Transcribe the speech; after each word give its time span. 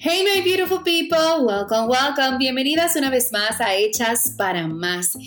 Hey 0.00 0.22
my 0.22 0.42
beautiful 0.44 0.84
people, 0.84 1.44
welcome, 1.44 1.88
welcome. 1.88 2.38
Bienvenidas 2.38 2.94
una 2.94 3.10
vez 3.10 3.32
más 3.32 3.60
a 3.60 3.74
Hechas 3.74 4.32
para 4.38 4.68
Más, 4.68 5.18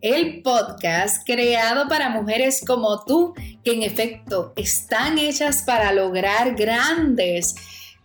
el 0.00 0.40
podcast 0.42 1.26
creado 1.26 1.88
para 1.88 2.10
mujeres 2.10 2.62
como 2.64 3.04
tú, 3.04 3.34
que 3.64 3.72
en 3.72 3.82
efecto 3.82 4.52
están 4.54 5.18
hechas 5.18 5.62
para 5.62 5.92
lograr 5.92 6.54
grandes, 6.54 7.56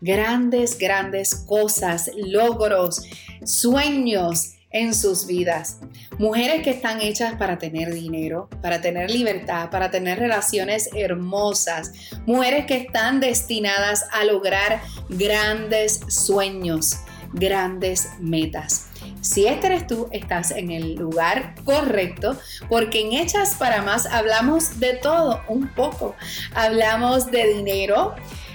grandes, 0.02 0.80
grandes 0.80 1.36
cosas, 1.36 2.10
logros, 2.18 3.04
sueños 3.46 4.55
en 4.76 4.94
sus 4.94 5.26
vidas. 5.26 5.80
Mujeres 6.18 6.62
que 6.62 6.70
están 6.70 7.02
hechas 7.02 7.36
para 7.36 7.58
tener 7.58 7.94
dinero, 7.94 8.50
para 8.62 8.82
tener 8.82 9.10
libertad, 9.10 9.70
para 9.70 9.90
tener 9.90 10.20
relaciones 10.20 10.90
hermosas. 10.94 11.94
Mujeres 12.26 12.66
que 12.66 12.76
están 12.76 13.22
destinadas 13.22 14.06
a 14.12 14.26
lograr 14.26 14.82
grandes 15.08 16.02
sueños, 16.10 16.98
grandes 17.32 18.10
metas. 18.20 18.88
Si 19.22 19.48
este 19.48 19.68
eres 19.68 19.88
tú, 19.88 20.10
estás 20.12 20.52
en 20.52 20.70
el 20.72 20.96
lugar 20.96 21.56
correcto, 21.64 22.38
porque 22.68 23.00
en 23.00 23.14
Hechas 23.14 23.56
para 23.56 23.82
Más 23.82 24.06
hablamos 24.06 24.80
de 24.80 24.96
todo, 24.96 25.42
un 25.48 25.70
poco. 25.70 26.16
Hablamos 26.54 27.32
de 27.32 27.48
dinero, 27.54 28.14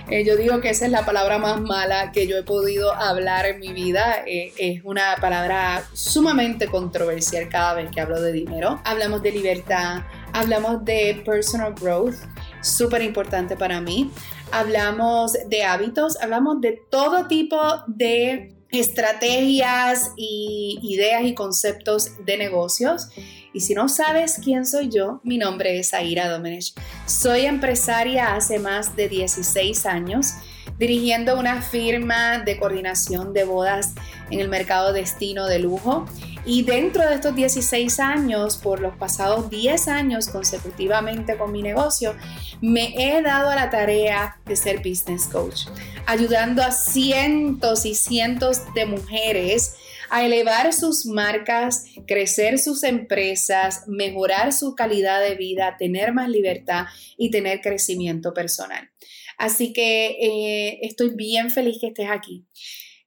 eh, 0.09 0.25
yo 0.25 0.37
digo 0.37 0.61
que 0.61 0.71
esa 0.71 0.87
es 0.87 0.91
la 0.91 1.05
palabra 1.05 1.39
más 1.39 1.61
mala 1.61 2.13
que 2.13 2.27
yo 2.27 2.37
he 2.37 2.43
podido 2.43 2.93
hablar 2.93 3.47
en 3.47 3.61
mi 3.61 3.73
vida. 3.73 4.23
Eh, 4.27 4.53
es 4.57 4.85
una 4.85 5.17
palabra 5.21 5.85
sumamente 5.93 6.67
controversial 6.67 7.49
cada 7.49 7.75
vez 7.75 7.91
que 7.91 8.01
hablo 8.01 8.21
de 8.21 8.33
dinero. 8.33 8.81
Hablamos 8.85 9.23
de 9.23 9.33
libertad, 9.33 10.03
hablamos 10.33 10.85
de 10.85 11.23
personal 11.25 11.75
growth, 11.75 12.17
súper 12.63 13.03
importante 13.03 13.57
para 13.57 13.81
mí. 13.81 14.11
Hablamos 14.53 15.33
de 15.47 15.63
hábitos, 15.63 16.21
hablamos 16.21 16.61
de 16.61 16.81
todo 16.91 17.27
tipo 17.29 17.59
de 17.87 18.57
estrategias 18.73 20.13
y 20.17 20.79
ideas 20.83 21.25
y 21.25 21.35
conceptos 21.35 22.25
de 22.25 22.37
negocios. 22.37 23.09
Y 23.53 23.61
si 23.61 23.75
no 23.75 23.89
sabes 23.89 24.39
quién 24.43 24.65
soy 24.65 24.89
yo, 24.91 25.21
mi 25.25 25.37
nombre 25.37 25.79
es 25.79 25.93
Aira 25.93 26.29
Domenech. 26.29 26.73
Soy 27.07 27.47
empresaria 27.47 28.37
hace 28.37 28.61
más 28.61 28.95
de 28.95 29.09
16 29.09 29.87
años, 29.87 30.35
dirigiendo 30.79 31.39
una 31.39 31.61
firma 31.61 32.39
de 32.39 32.59
coordinación 32.59 33.33
de 33.33 33.45
bodas 33.45 33.95
en 34.31 34.39
el 34.39 34.49
mercado 34.49 34.93
destino 34.93 35.47
de 35.47 35.59
lujo. 35.59 36.07
Y 36.47 36.63
dentro 36.63 37.07
de 37.07 37.17
estos 37.17 37.35
16 37.35 37.99
años, 37.99 38.57
por 38.57 38.81
los 38.81 38.97
pasados 38.97 39.51
10 39.51 39.89
años 39.89 40.29
consecutivamente 40.29 41.37
con 41.37 41.51
mi 41.51 41.61
negocio, 41.61 42.15
me 42.61 42.95
he 42.97 43.21
dado 43.21 43.51
a 43.51 43.57
la 43.57 43.69
tarea 43.69 44.39
de 44.47 44.55
ser 44.55 44.79
business 44.79 45.27
coach, 45.27 45.67
ayudando 46.07 46.63
a 46.63 46.71
cientos 46.71 47.85
y 47.85 47.95
cientos 47.97 48.63
de 48.75 48.87
mujeres 48.87 49.75
a 50.11 50.25
elevar 50.25 50.73
sus 50.73 51.07
marcas, 51.07 51.85
crecer 52.07 52.59
sus 52.59 52.83
empresas, 52.83 53.85
mejorar 53.87 54.53
su 54.53 54.75
calidad 54.75 55.23
de 55.23 55.37
vida, 55.37 55.77
tener 55.79 56.13
más 56.13 56.29
libertad 56.29 56.87
y 57.17 57.31
tener 57.31 57.61
crecimiento 57.61 58.35
personal. 58.35 58.91
Así 59.39 59.73
que 59.73 60.17
eh, 60.21 60.79
estoy 60.83 61.15
bien 61.15 61.51
feliz 61.51 61.79
que 61.81 61.89
estés 61.89 62.11
aquí. 62.11 62.45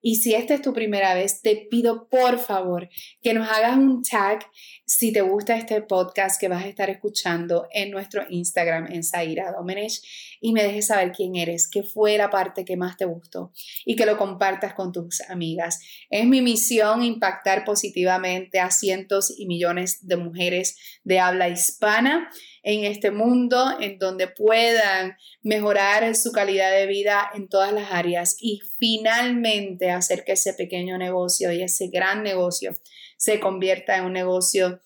Y 0.06 0.18
si 0.18 0.36
esta 0.36 0.54
es 0.56 0.62
tu 0.62 0.74
primera 0.74 1.14
vez, 1.14 1.42
te 1.42 1.56
pido 1.56 2.10
por 2.10 2.38
favor 2.38 2.90
que 3.22 3.34
nos 3.34 3.48
hagas 3.48 3.78
un 3.78 4.04
tag 4.04 4.46
si 4.86 5.14
te 5.14 5.22
gusta 5.22 5.56
este 5.56 5.82
podcast 5.82 6.42
que 6.42 6.50
vas 6.50 6.66
a 6.66 6.68
estar 6.68 6.90
escuchando 6.90 7.68
en 7.72 7.90
nuestro 7.90 8.26
Instagram 8.30 8.92
en 8.92 9.04
Zaira 9.04 9.54
Domenech 9.54 10.02
y 10.46 10.52
me 10.52 10.62
dejes 10.62 10.88
saber 10.88 11.14
quién 11.14 11.38
eres, 11.38 11.70
qué 11.70 11.84
fue 11.84 12.18
la 12.18 12.30
parte 12.30 12.66
que 12.66 12.76
más 12.76 12.98
te 12.98 13.06
gustó 13.06 13.54
y 13.86 13.96
que 13.96 14.06
lo 14.06 14.18
compartas 14.18 14.74
con 14.74 14.92
tus 14.92 15.22
amigas. 15.30 15.80
Es 16.10 16.26
mi 16.26 16.42
misión 16.42 17.02
impactar 17.02 17.64
positivamente 17.64 18.60
a 18.60 18.70
cientos 18.70 19.34
y 19.38 19.46
millones 19.46 20.06
de 20.06 20.18
mujeres 20.18 21.00
de 21.06 21.22
habla 21.22 21.48
hispana 21.48 22.30
en 22.62 22.84
este 22.84 23.10
mundo 23.10 23.78
en 23.80 23.98
donde 24.00 24.28
puedan 24.28 25.16
mejorar 25.44 26.14
su 26.14 26.34
calidad 26.34 26.74
de 26.74 26.88
vida 26.88 27.32
en 27.34 27.48
todas 27.48 27.72
las 27.72 27.94
áreas 27.94 28.36
y 28.38 28.60
finalmente 28.78 29.92
hacer 29.92 30.26
que 30.26 30.34
ese 30.34 30.54
pequeño 30.54 30.98
negocio 30.98 31.54
y 31.54 31.62
ese 31.62 31.88
gran 31.88 32.22
negocio 32.22 32.74
se 33.16 33.40
convierta 33.40 33.96
en 33.96 34.04
un 34.04 34.14
negocio 34.14 34.82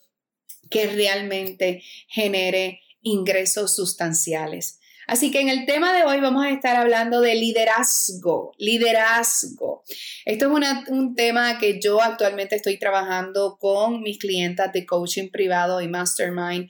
que 0.70 0.86
realmente 0.86 1.82
genere 2.10 2.82
ingresos 3.02 3.76
sustanciales. 3.76 4.82
Así 5.08 5.32
que 5.32 5.40
en 5.40 5.48
el 5.48 5.66
tema 5.66 5.94
de 5.94 6.04
hoy 6.04 6.20
vamos 6.20 6.46
a 6.46 6.50
estar 6.50 6.76
hablando 6.76 7.22
de 7.22 7.34
liderazgo, 7.36 8.52
liderazgo. 8.58 9.84
Esto 10.26 10.58
es 10.60 10.90
un 10.90 11.16
tema 11.16 11.58
que 11.60 11.80
yo 11.80 12.02
actualmente 12.02 12.58
estoy 12.58 12.78
trabajando 12.78 13.58
con 13.58 14.02
mis 14.02 14.18
clientas 14.18 14.74
de 14.74 14.86
coaching 14.86 15.30
privado 15.30 15.80
y 15.80 15.88
mastermind 15.88 16.70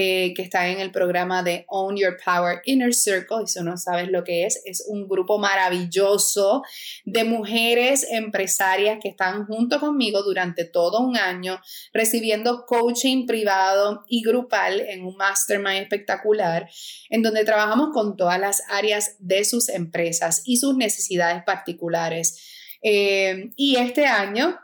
eh, 0.00 0.32
que 0.32 0.42
está 0.42 0.68
en 0.68 0.78
el 0.78 0.92
programa 0.92 1.42
de 1.42 1.64
Own 1.66 1.96
Your 1.96 2.16
Power 2.24 2.60
Inner 2.66 2.94
Circle. 2.94 3.38
Y 3.42 3.48
si 3.48 3.60
no 3.64 3.76
sabes 3.76 4.08
lo 4.08 4.22
que 4.22 4.46
es, 4.46 4.62
es 4.64 4.84
un 4.86 5.08
grupo 5.08 5.40
maravilloso 5.40 6.62
de 7.04 7.24
mujeres 7.24 8.06
empresarias 8.08 9.00
que 9.02 9.08
están 9.08 9.44
junto 9.46 9.80
conmigo 9.80 10.22
durante 10.22 10.64
todo 10.64 11.00
un 11.00 11.16
año 11.16 11.60
recibiendo 11.92 12.64
coaching 12.64 13.26
privado 13.26 14.04
y 14.06 14.22
grupal 14.22 14.82
en 14.82 15.04
un 15.04 15.16
mastermind 15.16 15.82
espectacular, 15.82 16.70
en 17.10 17.22
donde 17.22 17.44
trabajamos 17.44 17.88
con 17.92 18.16
todas 18.16 18.38
las 18.38 18.62
áreas 18.68 19.16
de 19.18 19.44
sus 19.44 19.68
empresas 19.68 20.42
y 20.44 20.58
sus 20.58 20.76
necesidades 20.76 21.42
particulares. 21.42 22.40
Eh, 22.82 23.50
y 23.56 23.74
este 23.74 24.06
año 24.06 24.60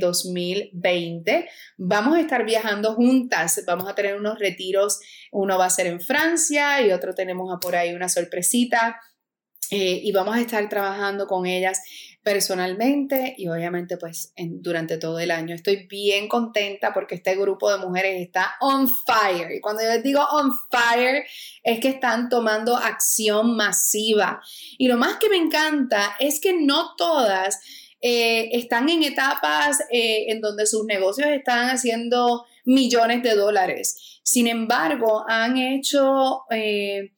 2020. 0.00 1.32
Eh, 1.32 1.48
vamos 1.76 2.16
a 2.16 2.20
estar 2.20 2.44
viajando 2.44 2.94
juntas, 2.94 3.62
vamos 3.66 3.88
a 3.88 3.94
tener 3.94 4.16
unos 4.16 4.38
retiros, 4.38 5.00
uno 5.32 5.58
va 5.58 5.66
a 5.66 5.70
ser 5.70 5.86
en 5.86 6.00
Francia 6.00 6.80
y 6.80 6.92
otro 6.92 7.14
tenemos 7.14 7.56
por 7.60 7.76
ahí 7.76 7.94
una 7.94 8.08
sorpresita. 8.08 9.00
Eh, 9.70 10.00
y 10.04 10.12
vamos 10.12 10.36
a 10.36 10.40
estar 10.40 10.68
trabajando 10.68 11.26
con 11.26 11.44
ellas 11.44 11.82
personalmente 12.22 13.34
y 13.36 13.48
obviamente 13.48 13.96
pues 13.96 14.32
durante 14.36 14.98
todo 14.98 15.18
el 15.20 15.30
año. 15.30 15.54
Estoy 15.54 15.86
bien 15.86 16.28
contenta 16.28 16.92
porque 16.92 17.16
este 17.16 17.36
grupo 17.36 17.70
de 17.70 17.78
mujeres 17.78 18.20
está 18.20 18.56
on 18.60 18.88
fire. 18.88 19.52
Y 19.52 19.60
cuando 19.60 19.82
yo 19.82 19.88
les 19.90 20.02
digo 20.02 20.20
on 20.32 20.52
fire 20.70 21.24
es 21.62 21.80
que 21.80 21.88
están 21.88 22.28
tomando 22.28 22.76
acción 22.76 23.56
masiva. 23.56 24.40
Y 24.76 24.88
lo 24.88 24.96
más 24.96 25.18
que 25.18 25.28
me 25.28 25.36
encanta 25.36 26.16
es 26.18 26.40
que 26.40 26.52
no 26.52 26.94
todas 26.96 27.60
eh, 28.00 28.50
están 28.52 28.88
en 28.88 29.02
etapas 29.02 29.80
eh, 29.90 30.26
en 30.28 30.40
donde 30.40 30.66
sus 30.66 30.84
negocios 30.84 31.28
están 31.28 31.70
haciendo 31.70 32.44
millones 32.64 33.22
de 33.22 33.34
dólares. 33.34 34.20
Sin 34.22 34.46
embargo, 34.46 35.24
han 35.28 35.56
hecho 35.56 36.42
eh, 36.50 37.12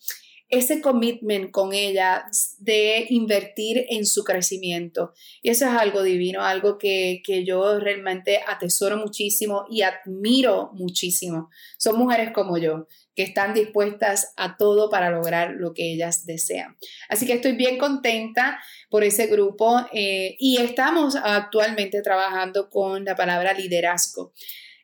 ese 0.49 0.81
commitment 0.81 1.51
con 1.51 1.75
ella 1.75 2.25
de 2.59 3.07
invertir 3.11 3.85
en 3.91 4.07
su 4.07 4.25
crecimiento. 4.25 5.13
Y 5.43 5.51
eso 5.51 5.67
es 5.67 5.73
algo 5.73 6.03
divino, 6.03 6.43
algo 6.43 6.79
que, 6.79 7.23
que 7.25 7.45
yo 7.45 7.79
realmente 7.79 8.41
atesoro 8.47 8.97
muchísimo 8.97 9.65
y 9.69 9.83
admiro 9.83 10.71
muchísimo. 10.75 11.51
Son 11.77 11.99
mujeres 11.99 12.31
como 12.33 12.57
yo, 12.57 12.87
que 13.19 13.25
están 13.25 13.53
dispuestas 13.53 14.33
a 14.37 14.57
todo 14.57 14.89
para 14.91 15.11
lograr 15.11 15.55
lo 15.59 15.75
que 15.75 15.93
ellas 15.93 16.25
desean. 16.25 16.77
Así 17.09 17.27
que 17.27 17.33
estoy 17.33 17.57
bien 17.57 17.77
contenta 17.77 18.61
por 18.91 19.03
ese 19.03 19.27
grupo 19.27 19.77
eh, 19.93 20.37
y 20.39 20.59
estamos 20.59 21.17
actualmente 21.17 22.01
trabajando 22.01 22.71
con 22.71 23.05
la 23.05 23.17
palabra 23.17 23.55
liderazgo. 23.55 24.33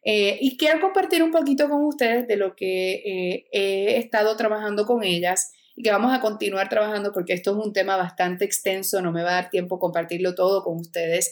Eh, 0.04 0.36
y 0.40 0.56
quiero 0.56 0.80
compartir 0.80 1.22
un 1.22 1.30
poquito 1.30 1.68
con 1.68 1.84
ustedes 1.84 2.26
de 2.26 2.34
lo 2.34 2.56
que 2.56 2.94
eh, 3.06 3.46
he 3.52 3.98
estado 3.98 4.36
trabajando 4.36 4.84
con 4.84 5.04
ellas 5.04 5.52
y 5.76 5.84
que 5.84 5.92
vamos 5.92 6.12
a 6.12 6.20
continuar 6.20 6.68
trabajando 6.68 7.12
porque 7.12 7.34
esto 7.34 7.52
es 7.52 7.64
un 7.64 7.72
tema 7.72 7.96
bastante 7.96 8.44
extenso, 8.44 9.00
no 9.00 9.12
me 9.12 9.22
va 9.22 9.30
a 9.30 9.42
dar 9.42 9.50
tiempo 9.50 9.78
compartirlo 9.78 10.34
todo 10.34 10.64
con 10.64 10.76
ustedes. 10.80 11.30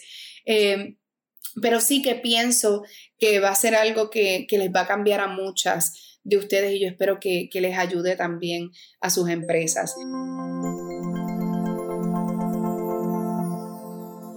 pero 1.60 1.80
sí 1.80 2.00
que 2.00 2.14
pienso 2.14 2.84
que 3.18 3.40
va 3.40 3.48
a 3.48 3.56
ser 3.56 3.74
algo 3.74 4.08
que, 4.08 4.46
que 4.48 4.56
les 4.56 4.70
va 4.70 4.82
a 4.82 4.86
cambiar 4.86 5.18
a 5.18 5.26
muchas 5.26 6.11
de 6.24 6.36
ustedes 6.36 6.72
y 6.72 6.80
yo 6.80 6.88
espero 6.88 7.18
que, 7.20 7.48
les 7.52 7.78
ayude 7.78 8.16
también 8.16 8.70
a 9.00 9.10
sus 9.10 9.28
empresas. 9.28 9.94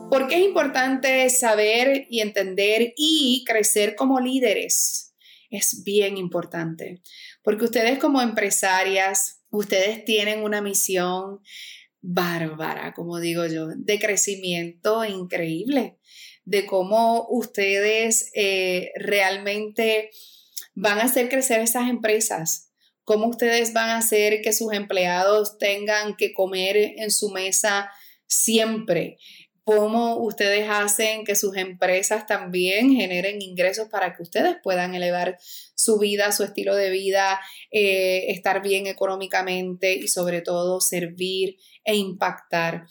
¿Por 0.09 0.27
qué 0.27 0.35
es 0.35 0.45
importante 0.45 1.29
saber 1.29 2.07
y 2.09 2.21
entender 2.21 2.93
y 2.95 3.43
crecer 3.45 3.95
como 3.95 4.19
líderes? 4.19 5.13
Es 5.49 5.83
bien 5.83 6.17
importante, 6.17 7.01
porque 7.43 7.65
ustedes 7.65 7.99
como 7.99 8.21
empresarias, 8.21 9.41
ustedes 9.49 10.05
tienen 10.05 10.43
una 10.43 10.61
misión 10.61 11.41
bárbara, 12.01 12.93
como 12.93 13.19
digo 13.19 13.45
yo, 13.47 13.67
de 13.75 13.99
crecimiento 13.99 15.03
increíble, 15.05 15.97
de 16.43 16.65
cómo 16.65 17.27
ustedes 17.29 18.31
eh, 18.35 18.91
realmente 18.95 20.11
van 20.75 20.99
a 20.99 21.03
hacer 21.03 21.29
crecer 21.29 21.61
esas 21.61 21.89
empresas? 21.89 22.71
¿Cómo 23.03 23.27
ustedes 23.27 23.73
van 23.73 23.89
a 23.89 23.97
hacer 23.97 24.41
que 24.41 24.53
sus 24.53 24.73
empleados 24.73 25.57
tengan 25.57 26.15
que 26.15 26.33
comer 26.33 26.77
en 26.97 27.11
su 27.11 27.29
mesa 27.29 27.89
siempre? 28.27 29.17
cómo 29.65 30.17
ustedes 30.17 30.69
hacen 30.69 31.25
que 31.25 31.35
sus 31.35 31.57
empresas 31.57 32.27
también 32.27 32.91
generen 32.91 33.41
ingresos 33.41 33.89
para 33.89 34.13
que 34.13 34.21
ustedes 34.21 34.57
puedan 34.63 34.93
elevar 34.93 35.39
su 35.73 35.97
vida, 35.97 36.31
su 36.31 36.43
estilo 36.43 36.75
de 36.75 36.91
vida, 36.91 37.41
eh, 37.71 38.27
estar 38.27 38.61
bien 38.61 38.85
económicamente 38.85 39.95
y 39.95 40.07
sobre 40.07 40.41
todo 40.41 40.81
servir 40.81 41.57
e 41.83 41.95
impactar 41.95 42.85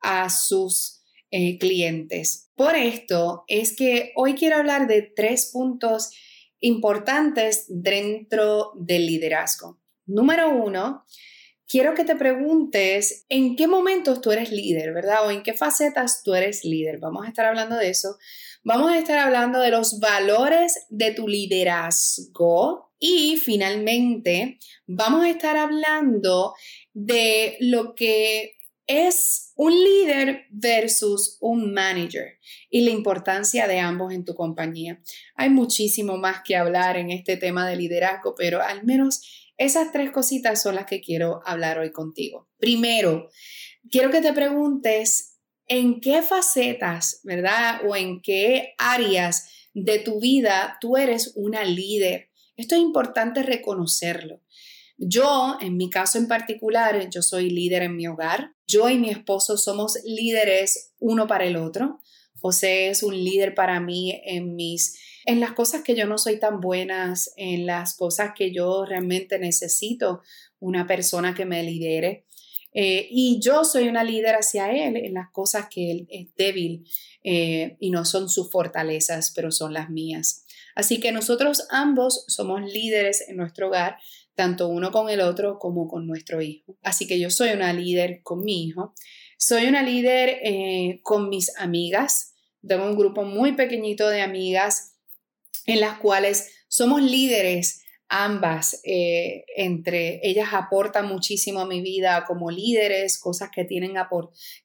a 0.00 0.30
sus 0.30 1.02
eh, 1.32 1.58
clientes. 1.58 2.48
Por 2.54 2.76
esto 2.76 3.44
es 3.48 3.74
que 3.74 4.12
hoy 4.14 4.34
quiero 4.34 4.56
hablar 4.56 4.86
de 4.86 5.02
tres 5.02 5.50
puntos 5.52 6.10
importantes 6.60 7.64
dentro 7.68 8.72
del 8.76 9.06
liderazgo. 9.06 9.80
Número 10.06 10.50
uno, 10.50 11.04
quiero 11.66 11.94
que 11.94 12.04
te 12.04 12.16
preguntes 12.16 13.24
en 13.28 13.56
qué 13.56 13.66
momentos 13.66 14.20
tú 14.20 14.32
eres 14.32 14.50
líder, 14.50 14.92
¿verdad? 14.92 15.26
O 15.26 15.30
en 15.30 15.42
qué 15.42 15.54
facetas 15.54 16.22
tú 16.22 16.34
eres 16.34 16.64
líder. 16.64 16.98
Vamos 16.98 17.24
a 17.24 17.28
estar 17.28 17.46
hablando 17.46 17.76
de 17.76 17.90
eso. 17.90 18.18
Vamos 18.64 18.90
a 18.90 18.98
estar 18.98 19.18
hablando 19.18 19.60
de 19.60 19.70
los 19.70 20.00
valores 20.00 20.86
de 20.90 21.12
tu 21.12 21.28
liderazgo. 21.28 22.92
Y 22.98 23.36
finalmente, 23.38 24.58
vamos 24.86 25.24
a 25.24 25.30
estar 25.30 25.56
hablando 25.56 26.54
de 26.92 27.56
lo 27.60 27.94
que 27.94 28.56
es 28.86 29.49
un 29.62 29.74
líder 29.74 30.46
versus 30.48 31.36
un 31.38 31.74
manager 31.74 32.38
y 32.70 32.80
la 32.80 32.92
importancia 32.92 33.68
de 33.68 33.78
ambos 33.78 34.10
en 34.14 34.24
tu 34.24 34.34
compañía. 34.34 35.02
Hay 35.34 35.50
muchísimo 35.50 36.16
más 36.16 36.40
que 36.42 36.56
hablar 36.56 36.96
en 36.96 37.10
este 37.10 37.36
tema 37.36 37.68
de 37.68 37.76
liderazgo, 37.76 38.34
pero 38.34 38.62
al 38.62 38.84
menos 38.84 39.20
esas 39.58 39.92
tres 39.92 40.12
cositas 40.12 40.62
son 40.62 40.76
las 40.76 40.86
que 40.86 41.02
quiero 41.02 41.42
hablar 41.44 41.78
hoy 41.78 41.92
contigo. 41.92 42.48
Primero, 42.56 43.28
quiero 43.90 44.10
que 44.10 44.22
te 44.22 44.32
preguntes 44.32 45.38
en 45.66 46.00
qué 46.00 46.22
facetas, 46.22 47.20
¿verdad? 47.24 47.82
O 47.86 47.94
en 47.94 48.22
qué 48.22 48.72
áreas 48.78 49.68
de 49.74 49.98
tu 49.98 50.20
vida 50.20 50.78
tú 50.80 50.96
eres 50.96 51.34
una 51.36 51.64
líder. 51.64 52.30
Esto 52.56 52.76
es 52.76 52.80
importante 52.80 53.42
reconocerlo. 53.42 54.40
Yo, 55.02 55.56
en 55.62 55.78
mi 55.78 55.88
caso 55.88 56.18
en 56.18 56.28
particular, 56.28 57.08
yo 57.08 57.22
soy 57.22 57.48
líder 57.48 57.82
en 57.84 57.96
mi 57.96 58.06
hogar. 58.06 58.52
Yo 58.66 58.90
y 58.90 58.98
mi 58.98 59.08
esposo 59.08 59.56
somos 59.56 59.98
líderes 60.04 60.92
uno 60.98 61.26
para 61.26 61.46
el 61.46 61.56
otro. 61.56 62.00
José 62.38 62.88
es 62.88 63.02
un 63.02 63.16
líder 63.16 63.54
para 63.54 63.80
mí 63.80 64.20
en 64.24 64.54
mis 64.54 64.98
en 65.26 65.40
las 65.40 65.52
cosas 65.52 65.82
que 65.82 65.94
yo 65.94 66.06
no 66.06 66.18
soy 66.18 66.38
tan 66.38 66.60
buenas, 66.60 67.32
en 67.36 67.66
las 67.66 67.94
cosas 67.94 68.32
que 68.34 68.52
yo 68.52 68.84
realmente 68.84 69.38
necesito 69.38 70.22
una 70.58 70.86
persona 70.86 71.34
que 71.34 71.44
me 71.44 71.62
lidere. 71.62 72.26
Eh, 72.72 73.08
y 73.10 73.40
yo 73.40 73.64
soy 73.64 73.88
una 73.88 74.04
líder 74.04 74.36
hacia 74.36 74.70
él 74.70 74.96
en 74.96 75.14
las 75.14 75.30
cosas 75.30 75.66
que 75.70 75.90
él 75.90 76.06
es 76.08 76.34
débil 76.36 76.84
eh, 77.24 77.76
y 77.80 77.90
no 77.90 78.04
son 78.04 78.28
sus 78.28 78.50
fortalezas, 78.50 79.32
pero 79.34 79.50
son 79.50 79.72
las 79.72 79.90
mías. 79.90 80.44
Así 80.74 81.00
que 81.00 81.12
nosotros 81.12 81.66
ambos 81.70 82.24
somos 82.28 82.62
líderes 82.62 83.28
en 83.28 83.36
nuestro 83.36 83.68
hogar, 83.68 83.98
tanto 84.40 84.68
uno 84.68 84.90
con 84.90 85.10
el 85.10 85.20
otro 85.20 85.58
como 85.58 85.86
con 85.86 86.06
nuestro 86.06 86.40
hijo. 86.40 86.74
Así 86.82 87.06
que 87.06 87.20
yo 87.20 87.28
soy 87.28 87.50
una 87.50 87.74
líder 87.74 88.22
con 88.22 88.42
mi 88.42 88.64
hijo. 88.64 88.94
Soy 89.36 89.66
una 89.66 89.82
líder 89.82 90.38
eh, 90.42 91.00
con 91.02 91.28
mis 91.28 91.54
amigas. 91.58 92.32
Tengo 92.66 92.86
un 92.86 92.96
grupo 92.96 93.22
muy 93.24 93.52
pequeñito 93.52 94.08
de 94.08 94.22
amigas 94.22 94.94
en 95.66 95.80
las 95.80 95.98
cuales 95.98 96.54
somos 96.68 97.02
líderes 97.02 97.84
ambas, 98.08 98.80
eh, 98.82 99.44
entre 99.56 100.20
ellas 100.22 100.48
aportan 100.52 101.06
muchísimo 101.06 101.60
a 101.60 101.66
mi 101.66 101.82
vida 101.82 102.24
como 102.26 102.50
líderes, 102.50 103.20
cosas 103.20 103.50
que 103.54 103.66
tienen 103.66 103.92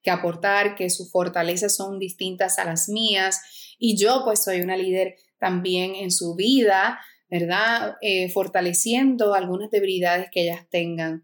que 0.02 0.10
aportar, 0.10 0.76
que 0.76 0.90
sus 0.90 1.12
fortalezas 1.12 1.76
son 1.76 2.00
distintas 2.00 2.60
a 2.60 2.66
las 2.66 2.88
mías 2.88 3.42
y 3.78 3.98
yo 3.98 4.22
pues 4.24 4.42
soy 4.42 4.62
una 4.62 4.78
líder 4.78 5.18
también 5.38 5.96
en 5.96 6.12
su 6.12 6.34
vida, 6.34 6.98
¿verdad? 7.30 7.96
Eh, 8.02 8.30
fortaleciendo 8.30 9.34
algunas 9.34 9.72
debilidades 9.72 10.30
que 10.32 10.44
ellas 10.44 10.68
tengan. 10.70 11.24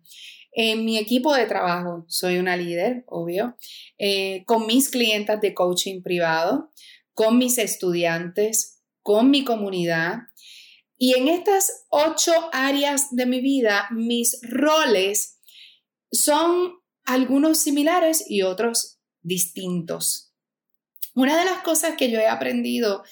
En 0.53 0.83
mi 0.83 0.97
equipo 0.97 1.33
de 1.33 1.45
trabajo 1.45 2.05
soy 2.07 2.37
una 2.37 2.57
líder, 2.57 3.05
obvio, 3.07 3.55
eh, 3.97 4.43
con 4.45 4.67
mis 4.67 4.89
clientas 4.89 5.39
de 5.39 5.53
coaching 5.53 6.01
privado, 6.01 6.71
con 7.13 7.37
mis 7.37 7.57
estudiantes, 7.57 8.81
con 9.01 9.29
mi 9.29 9.45
comunidad. 9.45 10.19
Y 10.97 11.15
en 11.15 11.29
estas 11.29 11.85
ocho 11.89 12.33
áreas 12.51 13.07
de 13.11 13.25
mi 13.25 13.41
vida, 13.41 13.87
mis 13.91 14.39
roles 14.43 15.39
son 16.11 16.73
algunos 17.05 17.59
similares 17.59 18.25
y 18.27 18.41
otros 18.41 18.99
distintos. 19.21 20.33
Una 21.13 21.37
de 21.37 21.45
las 21.45 21.61
cosas 21.63 21.95
que 21.97 22.09
yo 22.09 22.19
he 22.19 22.27
aprendido 22.27 23.03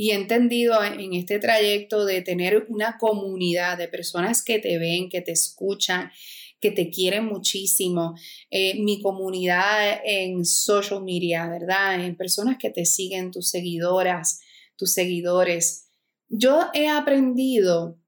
y 0.00 0.12
he 0.12 0.14
entendido 0.14 0.80
en 0.84 1.12
este 1.14 1.40
trayecto 1.40 2.04
de 2.04 2.22
tener 2.22 2.66
una 2.68 2.98
comunidad 2.98 3.76
de 3.76 3.88
personas 3.88 4.44
que 4.44 4.60
te 4.60 4.78
ven, 4.78 5.08
que 5.08 5.22
te 5.22 5.32
escuchan, 5.32 6.12
que 6.60 6.70
te 6.70 6.88
quieren 6.88 7.24
muchísimo, 7.24 8.14
eh, 8.48 8.80
mi 8.80 9.02
comunidad 9.02 10.00
en 10.04 10.44
social 10.44 11.02
media, 11.02 11.48
¿verdad? 11.48 12.04
En 12.04 12.16
personas 12.16 12.58
que 12.60 12.70
te 12.70 12.84
siguen, 12.84 13.32
tus 13.32 13.50
seguidoras, 13.50 14.40
tus 14.76 14.92
seguidores. 14.92 15.88
Yo 16.28 16.66
he 16.74 16.86
aprendido 16.86 17.98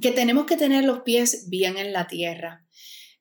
que 0.00 0.10
tenemos 0.10 0.46
que 0.46 0.56
tener 0.56 0.84
los 0.84 1.00
pies 1.00 1.50
bien 1.50 1.76
en 1.76 1.92
la 1.92 2.06
tierra. 2.06 2.66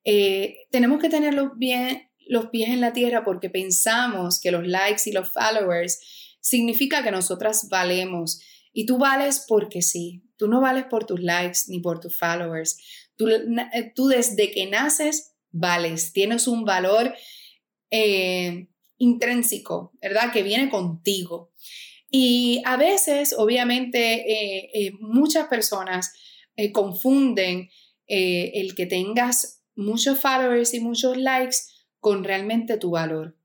Eh, 0.06 0.56
tenemos 0.72 1.02
que 1.02 1.10
tener 1.10 1.34
los, 1.34 1.58
bien, 1.58 2.10
los 2.30 2.48
pies 2.48 2.70
en 2.70 2.80
la 2.80 2.94
tierra 2.94 3.26
porque 3.26 3.50
pensamos 3.50 4.40
que 4.40 4.52
los 4.52 4.66
likes 4.66 5.02
y 5.06 5.12
los 5.12 5.34
followers 5.34 6.00
significa 6.44 7.02
que 7.02 7.12
nosotras 7.12 7.70
valemos. 7.70 8.42
Y 8.74 8.86
tú 8.86 8.98
vales 8.98 9.46
porque 9.48 9.82
sí. 9.82 10.24
Tú 10.36 10.48
no 10.48 10.62
vales 10.62 10.86
por 10.86 11.06
tus 11.06 11.22
likes 11.22 11.60
ni 11.68 11.80
por 11.80 12.00
tus 12.00 12.18
followers. 12.18 12.78
Tú, 13.16 13.30
eh, 13.30 13.92
tú 13.96 14.08
desde 14.08 14.52
que 14.52 14.68
naces 14.68 15.36
vales. 15.52 16.12
Tienes 16.12 16.48
un 16.48 16.66
valor 16.66 17.14
eh, 17.90 18.68
intrínseco, 18.98 19.94
¿verdad? 20.02 20.32
Que 20.34 20.44
viene 20.44 20.70
contigo. 20.70 21.52
Y 22.10 22.62
a 22.66 22.78
veces, 22.78 23.34
obviamente, 23.38 24.86
eh, 24.86 24.92
muchas 25.00 25.48
personas 25.48 26.14
confunden 26.72 27.70
el 28.06 28.76
que 28.76 28.86
tengas 28.86 29.64
muchos 29.76 30.20
followers 30.20 30.76
y 30.76 30.80
muchos 30.80 31.18
likes 31.18 31.58
con 32.00 32.24
realmente 32.24 32.78
tu 32.78 32.92
valor. 32.92 33.36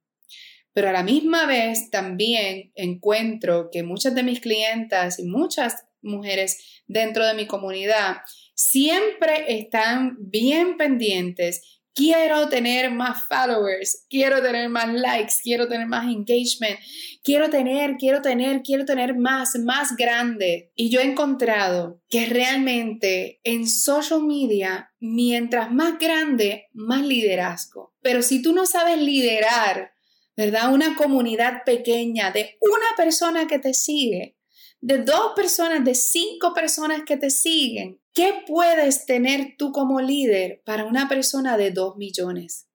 Pero 0.79 0.91
a 0.91 0.93
la 0.93 1.03
misma 1.03 1.45
vez 1.45 1.91
también 1.91 2.71
encuentro 2.77 3.69
que 3.73 3.83
muchas 3.83 4.15
de 4.15 4.23
mis 4.23 4.39
clientas 4.39 5.19
y 5.19 5.25
muchas 5.25 5.75
mujeres 6.03 6.85
dentro 6.87 7.27
de 7.27 7.35
mi 7.35 7.49
comunidad 7.49 8.19
siempre 8.55 9.59
están 9.59 10.15
bien 10.21 10.77
pendientes 10.77 11.81
quiero 11.97 12.49
tener 12.49 12.93
más 12.93 13.27
followers, 13.27 14.07
quiero 14.09 14.41
tener 14.41 14.69
más 14.69 14.95
likes, 14.95 15.35
quiero 15.43 15.67
tener 15.67 15.89
más 15.89 16.05
engagement, 16.05 16.79
quiero 17.25 17.51
tener, 17.51 17.97
quiero 17.97 18.23
tener, 18.23 18.63
quiero 18.63 18.85
tener 18.85 19.17
más, 19.17 19.59
más 19.59 19.97
grande. 19.97 20.71
Y 20.77 20.91
yo 20.91 21.01
he 21.01 21.05
encontrado 21.05 22.01
que 22.09 22.27
realmente 22.27 23.41
en 23.43 23.67
social 23.67 24.23
media, 24.23 24.93
mientras 25.01 25.73
más 25.73 25.99
grande, 25.99 26.69
más 26.73 27.03
liderazgo. 27.03 27.93
Pero 28.01 28.23
si 28.23 28.43
tú 28.43 28.53
no 28.53 28.65
sabes 28.65 29.03
liderar, 29.03 29.98
¿verdad? 30.39 30.73
Una 30.73 30.95
comunidad 30.95 31.65
pequeña 31.67 32.31
de 32.31 32.59
una 32.61 32.97
persona 32.97 33.49
que 33.49 33.59
te 33.59 33.75
sigue, 33.75 34.39
de 34.81 34.99
dos 34.99 35.33
personas, 35.35 35.85
de 35.85 35.97
cinco 35.97 36.55
personas 36.55 37.03
que 37.05 37.17
te 37.17 37.29
siguen, 37.29 38.01
¿qué 38.15 38.45
puedes 38.47 39.05
tener 39.05 39.57
tú 39.59 39.73
como 39.73 40.01
líder 40.01 40.63
para 40.65 40.85
una 40.85 41.09
persona 41.09 41.57
de 41.57 41.73
dos 41.73 41.97
millones? 41.97 42.69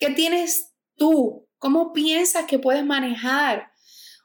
¿Qué 0.00 0.10
tienes 0.10 0.72
tú? 0.96 1.48
¿Cómo 1.58 1.92
piensas 1.92 2.46
que 2.46 2.58
puedes 2.58 2.84
manejar 2.84 3.70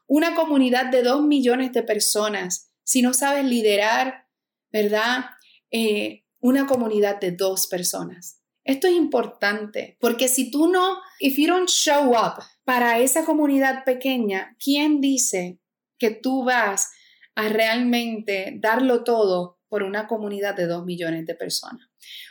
una 0.08 0.34
comunidad 0.34 0.86
de 0.86 1.04
dos 1.04 1.22
millones 1.22 1.72
de 1.72 1.84
personas 1.84 2.72
si 2.82 3.00
no 3.00 3.14
sabes 3.14 3.44
liderar, 3.44 4.26
verdad? 4.72 5.26
Eh, 5.70 6.24
una 6.40 6.66
comunidad 6.66 7.20
de 7.20 7.30
dos 7.30 7.68
personas. 7.68 8.42
Esto 8.64 8.88
es 8.88 8.94
importante 8.94 9.96
porque 10.00 10.26
si 10.26 10.50
tú 10.50 10.66
no, 10.66 10.98
if 11.20 11.38
you 11.38 11.46
don't 11.46 11.68
show 11.68 12.10
up 12.10 12.42
para 12.66 12.98
esa 12.98 13.24
comunidad 13.24 13.84
pequeña, 13.84 14.56
¿quién 14.62 15.00
dice 15.00 15.58
que 15.98 16.10
tú 16.10 16.44
vas 16.44 16.90
a 17.36 17.48
realmente 17.48 18.54
darlo 18.58 19.04
todo 19.04 19.58
por 19.68 19.82
una 19.82 20.06
comunidad 20.06 20.56
de 20.56 20.66
dos 20.66 20.84
millones 20.84 21.26
de 21.26 21.34
personas. 21.34 21.86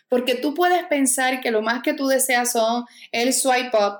Porque 0.10 0.36
tú 0.36 0.54
puedes 0.54 0.84
pensar 0.86 1.42
que 1.42 1.52
lo 1.52 1.62
más 1.62 1.84
que 1.84 1.94
tú 1.94 2.08
deseas 2.08 2.52
son 2.52 2.86
el 3.12 3.34
swipe 3.34 3.78
up. 3.78 4.00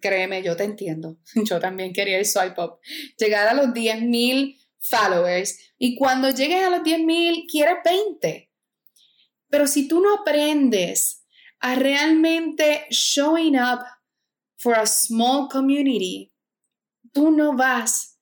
Créeme, 0.00 0.42
yo 0.42 0.56
te 0.56 0.64
entiendo. 0.64 1.16
Yo 1.44 1.58
también 1.58 1.92
quería 1.92 2.18
el 2.18 2.26
swipe 2.26 2.60
up. 2.60 2.78
Llegar 3.18 3.48
a 3.48 3.54
los 3.54 3.68
10.000 3.68 4.56
followers 4.78 5.58
y 5.78 5.96
cuando 5.96 6.30
llegues 6.30 6.62
a 6.64 6.70
los 6.70 6.80
10.000 6.80 7.46
quieres 7.50 7.78
20. 7.84 8.50
Pero 9.48 9.66
si 9.66 9.88
tú 9.88 10.00
no 10.00 10.14
aprendes 10.14 11.24
a 11.58 11.74
realmente 11.74 12.86
showing 12.90 13.56
up 13.56 13.80
for 14.60 14.74
a 14.74 14.86
small 14.86 15.48
community, 15.48 16.32
tú 17.12 17.30
no 17.30 17.56
vas 17.56 18.18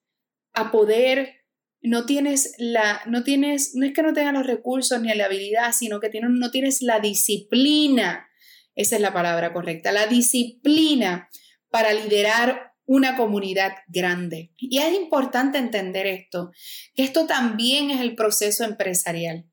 a 0.54 0.70
poder 0.70 1.38
no 1.80 2.06
tienes 2.06 2.54
la, 2.58 3.02
no 3.06 3.22
tienes, 3.22 3.74
no 3.74 3.86
es 3.86 3.92
que 3.92 4.02
no 4.02 4.12
tengas 4.12 4.34
los 4.34 4.46
recursos 4.46 5.00
ni 5.00 5.14
la 5.14 5.26
habilidad, 5.26 5.72
sino 5.72 6.00
que 6.00 6.08
tienes, 6.08 6.30
no 6.30 6.50
tienes 6.50 6.82
la 6.82 7.00
disciplina, 7.00 8.28
esa 8.74 8.96
es 8.96 9.02
la 9.02 9.12
palabra 9.12 9.52
correcta, 9.52 9.92
la 9.92 10.06
disciplina 10.06 11.28
para 11.70 11.92
liderar 11.92 12.72
una 12.84 13.16
comunidad 13.16 13.72
grande. 13.86 14.52
Y 14.56 14.78
es 14.78 14.94
importante 14.94 15.58
entender 15.58 16.06
esto, 16.06 16.50
que 16.94 17.04
esto 17.04 17.26
también 17.26 17.90
es 17.90 18.00
el 18.00 18.14
proceso 18.14 18.64
empresarial. 18.64 19.44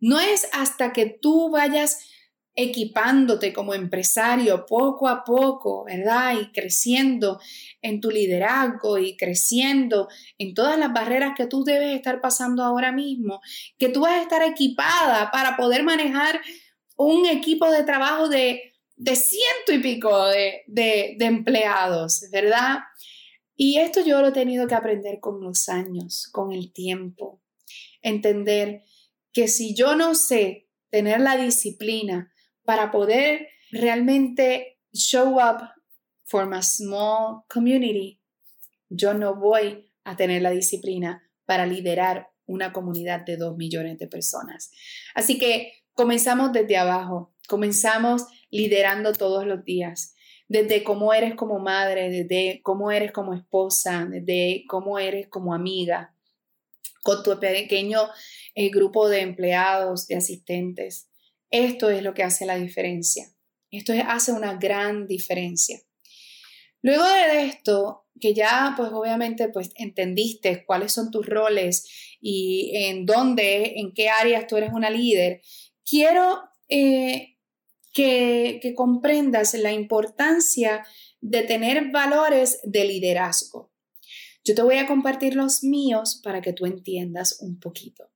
No 0.00 0.20
es 0.20 0.48
hasta 0.52 0.92
que 0.92 1.06
tú 1.20 1.50
vayas 1.50 1.98
equipándote 2.60 3.52
como 3.52 3.72
empresario 3.72 4.66
poco 4.66 5.06
a 5.06 5.22
poco, 5.22 5.84
¿verdad? 5.84 6.34
Y 6.40 6.50
creciendo 6.50 7.38
en 7.80 8.00
tu 8.00 8.10
liderazgo 8.10 8.98
y 8.98 9.16
creciendo 9.16 10.08
en 10.38 10.54
todas 10.54 10.76
las 10.76 10.92
barreras 10.92 11.34
que 11.36 11.46
tú 11.46 11.62
debes 11.62 11.94
estar 11.94 12.20
pasando 12.20 12.64
ahora 12.64 12.90
mismo, 12.90 13.40
que 13.78 13.90
tú 13.90 14.00
vas 14.00 14.14
a 14.14 14.22
estar 14.22 14.42
equipada 14.42 15.30
para 15.30 15.56
poder 15.56 15.84
manejar 15.84 16.40
un 16.96 17.26
equipo 17.26 17.70
de 17.70 17.84
trabajo 17.84 18.28
de, 18.28 18.74
de 18.96 19.14
ciento 19.14 19.72
y 19.72 19.78
pico 19.78 20.26
de, 20.26 20.64
de, 20.66 21.14
de 21.16 21.26
empleados, 21.26 22.24
¿verdad? 22.32 22.78
Y 23.54 23.78
esto 23.78 24.00
yo 24.04 24.20
lo 24.20 24.28
he 24.28 24.32
tenido 24.32 24.66
que 24.66 24.74
aprender 24.74 25.20
con 25.20 25.40
los 25.40 25.68
años, 25.68 26.28
con 26.32 26.50
el 26.50 26.72
tiempo. 26.72 27.40
Entender 28.02 28.82
que 29.32 29.46
si 29.46 29.76
yo 29.76 29.94
no 29.94 30.16
sé 30.16 30.68
tener 30.90 31.20
la 31.20 31.36
disciplina, 31.36 32.32
para 32.68 32.90
poder 32.90 33.48
realmente 33.70 34.78
show 34.92 35.40
up 35.40 35.70
for 36.24 36.46
my 36.46 36.60
small 36.60 37.46
community, 37.48 38.20
yo 38.90 39.14
no 39.14 39.36
voy 39.36 39.90
a 40.04 40.16
tener 40.16 40.42
la 40.42 40.50
disciplina 40.50 41.22
para 41.46 41.64
liderar 41.64 42.28
una 42.44 42.74
comunidad 42.74 43.24
de 43.24 43.38
dos 43.38 43.56
millones 43.56 43.96
de 43.96 44.06
personas. 44.06 44.70
Así 45.14 45.38
que 45.38 45.72
comenzamos 45.94 46.52
desde 46.52 46.76
abajo, 46.76 47.34
comenzamos 47.48 48.26
liderando 48.50 49.14
todos 49.14 49.46
los 49.46 49.64
días, 49.64 50.14
desde 50.46 50.84
cómo 50.84 51.14
eres 51.14 51.36
como 51.36 51.58
madre, 51.60 52.10
desde 52.10 52.60
cómo 52.62 52.90
eres 52.90 53.12
como 53.12 53.32
esposa, 53.32 54.06
desde 54.10 54.64
cómo 54.68 54.98
eres 54.98 55.28
como 55.28 55.54
amiga, 55.54 56.14
con 57.02 57.22
tu 57.22 57.40
pequeño 57.40 58.00
eh, 58.54 58.68
grupo 58.68 59.08
de 59.08 59.20
empleados, 59.22 60.06
de 60.06 60.16
asistentes, 60.16 61.07
esto 61.50 61.90
es 61.90 62.02
lo 62.02 62.14
que 62.14 62.22
hace 62.22 62.46
la 62.46 62.56
diferencia. 62.56 63.32
Esto 63.70 63.92
hace 64.06 64.32
una 64.32 64.54
gran 64.54 65.06
diferencia. 65.06 65.80
Luego 66.82 67.04
de 67.04 67.44
esto, 67.44 68.06
que 68.20 68.34
ya 68.34 68.74
pues 68.76 68.90
obviamente 68.92 69.48
pues 69.48 69.70
entendiste 69.74 70.64
cuáles 70.64 70.92
son 70.92 71.10
tus 71.10 71.26
roles 71.26 72.16
y 72.20 72.70
en 72.74 73.04
dónde, 73.04 73.74
en 73.76 73.92
qué 73.92 74.08
áreas 74.08 74.46
tú 74.46 74.56
eres 74.56 74.72
una 74.72 74.90
líder, 74.90 75.42
quiero 75.84 76.40
eh, 76.68 77.36
que, 77.92 78.58
que 78.62 78.74
comprendas 78.74 79.54
la 79.54 79.72
importancia 79.72 80.86
de 81.20 81.42
tener 81.42 81.90
valores 81.90 82.60
de 82.62 82.84
liderazgo. 82.84 83.72
Yo 84.44 84.54
te 84.54 84.62
voy 84.62 84.76
a 84.76 84.86
compartir 84.86 85.34
los 85.34 85.62
míos 85.64 86.20
para 86.22 86.40
que 86.40 86.52
tú 86.52 86.64
entiendas 86.64 87.38
un 87.40 87.58
poquito. 87.58 88.08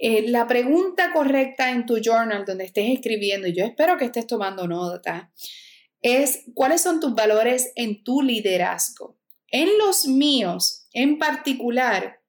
Eh, 0.00 0.28
la 0.28 0.46
pregunta 0.46 1.12
correcta 1.12 1.70
en 1.70 1.84
tu 1.84 1.98
journal 2.00 2.44
donde 2.44 2.64
estés 2.64 2.88
escribiendo, 2.90 3.48
y 3.48 3.52
yo 3.52 3.64
espero 3.64 3.98
que 3.98 4.04
estés 4.04 4.28
tomando 4.28 4.68
nota, 4.68 5.32
es 6.00 6.44
cuáles 6.54 6.82
son 6.82 7.00
tus 7.00 7.14
valores 7.14 7.72
en 7.74 8.04
tu 8.04 8.22
liderazgo. 8.22 9.18
En 9.48 9.76
los 9.76 10.06
míos, 10.06 10.86
en 10.92 11.18
particular, 11.18 12.20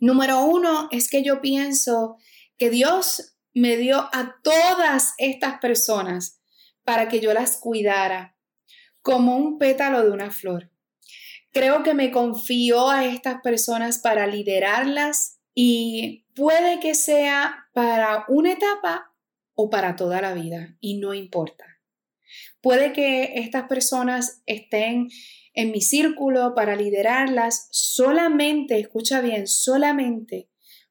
número 0.00 0.44
uno 0.44 0.88
es 0.90 1.10
que 1.10 1.22
yo 1.22 1.42
pienso 1.42 2.16
que 2.56 2.70
Dios 2.70 3.36
me 3.52 3.76
dio 3.76 4.08
a 4.12 4.36
todas 4.42 5.12
estas 5.18 5.58
personas 5.58 6.40
para 6.84 7.08
que 7.08 7.20
yo 7.20 7.34
las 7.34 7.58
cuidara 7.58 8.38
como 9.02 9.36
un 9.36 9.58
pétalo 9.58 10.02
de 10.02 10.10
una 10.10 10.30
flor. 10.30 10.70
Creo 11.52 11.82
que 11.82 11.94
me 11.94 12.10
confió 12.10 12.88
a 12.90 13.04
estas 13.04 13.40
personas 13.42 13.98
para 13.98 14.26
liderarlas 14.26 15.38
y 15.54 16.25
puede 16.36 16.78
que 16.78 16.94
sea 16.94 17.66
para 17.72 18.26
una 18.28 18.52
etapa 18.52 19.12
o 19.54 19.70
para 19.70 19.96
toda 19.96 20.20
la 20.20 20.34
vida 20.34 20.76
y 20.80 20.98
no 20.98 21.14
importa. 21.14 21.64
Puede 22.60 22.92
que 22.92 23.38
estas 23.40 23.66
personas 23.68 24.42
estén 24.44 25.08
en 25.54 25.70
mi 25.70 25.80
círculo 25.80 26.54
para 26.54 26.76
liderarlas 26.76 27.68
solamente, 27.70 28.78
escucha 28.78 29.20
bien, 29.22 29.46
solamente 29.46 30.50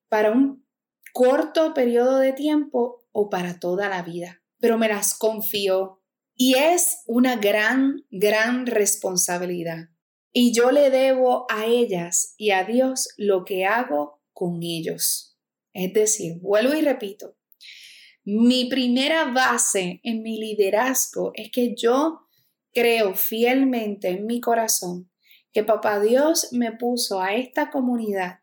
para 0.09 0.31
un 0.31 0.65
corto 1.13 1.73
periodo 1.73 2.17
de 2.17 2.33
tiempo 2.33 3.05
o 3.11 3.29
para 3.29 3.59
toda 3.59 3.87
la 3.87 4.01
vida, 4.01 4.41
pero 4.59 4.77
me 4.77 4.87
las 4.87 5.13
confío 5.13 6.01
y 6.35 6.55
es 6.55 7.03
una 7.05 7.35
gran, 7.35 8.05
gran 8.09 8.65
responsabilidad. 8.65 9.89
Y 10.33 10.53
yo 10.53 10.71
le 10.71 10.89
debo 10.89 11.45
a 11.49 11.65
ellas 11.65 12.33
y 12.37 12.51
a 12.51 12.63
Dios 12.63 13.09
lo 13.17 13.45
que 13.45 13.65
hago 13.65 14.21
con 14.33 14.63
ellos. 14.63 15.34
Es 15.75 15.91
decir, 15.91 16.39
vuelvo 16.39 16.73
y 16.73 16.81
repito, 16.81 17.35
mi 18.23 18.69
primera 18.69 19.25
base 19.25 19.99
en 20.03 20.23
mi 20.23 20.39
liderazgo 20.39 21.31
es 21.35 21.51
que 21.51 21.75
yo 21.75 22.21
creo 22.71 23.13
fielmente 23.13 24.07
en 24.07 24.25
mi 24.25 24.39
corazón 24.39 25.11
que 25.51 25.65
Papá 25.65 25.99
Dios 25.99 26.47
me 26.53 26.71
puso 26.71 27.21
a 27.21 27.35
esta 27.35 27.71
comunidad 27.71 28.39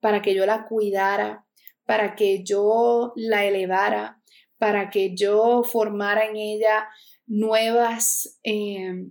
para 0.00 0.22
que 0.22 0.34
yo 0.34 0.44
la 0.44 0.66
cuidara, 0.66 1.46
para 1.84 2.16
que 2.16 2.42
yo 2.42 3.12
la 3.14 3.44
elevara, 3.44 4.20
para 4.58 4.90
que 4.90 5.14
yo 5.14 5.62
formara 5.62 6.26
en 6.26 6.34
ella 6.34 6.88
nuevas, 7.26 8.40
eh, 8.42 9.06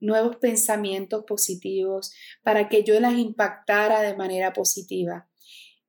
nuevos 0.00 0.36
pensamientos 0.38 1.22
positivos, 1.24 2.12
para 2.42 2.68
que 2.68 2.82
yo 2.82 2.98
las 2.98 3.14
impactara 3.14 4.02
de 4.02 4.16
manera 4.16 4.52
positiva. 4.52 5.28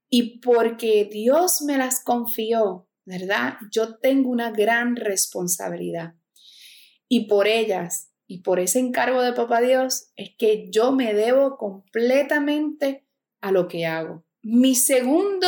Y 0.10 0.40
porque 0.40 1.10
Dios 1.12 1.62
me 1.62 1.78
las 1.78 2.04
confió, 2.04 2.88
¿verdad? 3.06 3.56
Yo 3.72 3.98
tengo 3.98 4.30
una 4.30 4.52
gran 4.52 4.96
responsabilidad. 4.96 6.14
Y 7.10 7.28
por 7.28 7.48
ellas 7.48 8.12
y 8.28 8.42
por 8.42 8.60
ese 8.60 8.80
encargo 8.80 9.22
de 9.22 9.34
Papá 9.34 9.62
Dios 9.62 10.12
es 10.16 10.32
que 10.38 10.70
yo 10.70 10.92
me 10.92 11.14
debo 11.14 11.58
completamente 11.58 13.08
a 13.42 13.52
lo 13.52 13.68
que 13.68 13.86
hago. 13.86 14.26
Mi 14.42 14.76
segundo 14.76 15.48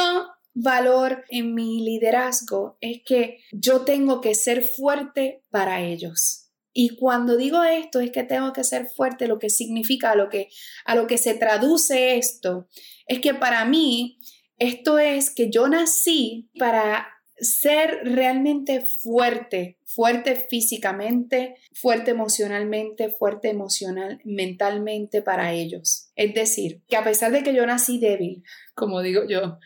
valor 0.54 1.24
en 1.30 1.54
mi 1.54 1.82
liderazgo 1.84 2.78
es 2.82 3.02
que 3.06 3.40
yo 3.52 3.82
tengo 3.82 4.22
que 4.22 4.36
ser 4.36 4.64
fuerte 4.64 5.44
para 5.50 5.82
ellos. 5.82 6.50
Y 6.72 6.96
cuando 6.96 7.36
digo 7.36 7.64
esto 7.64 8.00
es 8.00 8.12
que 8.12 8.24
tengo 8.24 8.54
que 8.54 8.64
ser 8.64 8.88
fuerte, 8.96 9.28
lo 9.28 9.40
que 9.40 9.50
significa, 9.50 10.12
a 10.12 10.16
lo 10.16 10.30
que, 10.30 10.50
a 10.86 10.96
lo 10.96 11.08
que 11.08 11.18
se 11.18 11.34
traduce 11.34 12.18
esto, 12.18 12.68
es 13.08 13.20
que 13.20 13.34
para 13.34 13.66
mí 13.66 14.20
esto 14.60 15.00
es 15.00 15.30
que 15.34 15.50
yo 15.50 15.68
nací 15.68 16.50
para 16.60 17.08
ser 17.42 18.02
realmente 18.04 18.86
fuerte, 19.02 19.80
fuerte 19.86 20.36
físicamente, 20.36 21.56
fuerte 21.74 22.12
emocionalmente, 22.12 23.10
fuerte 23.10 23.50
emocional, 23.50 24.20
mentalmente 24.26 25.22
para 25.22 25.54
ellos. 25.54 26.12
Es 26.16 26.34
decir, 26.34 26.82
que 26.88 26.98
a 26.98 27.04
pesar 27.04 27.32
de 27.32 27.44
que 27.44 27.54
yo 27.54 27.66
nací 27.66 27.98
débil, 27.98 28.44
como 28.76 29.02
digo 29.02 29.24
yo, 29.28 29.58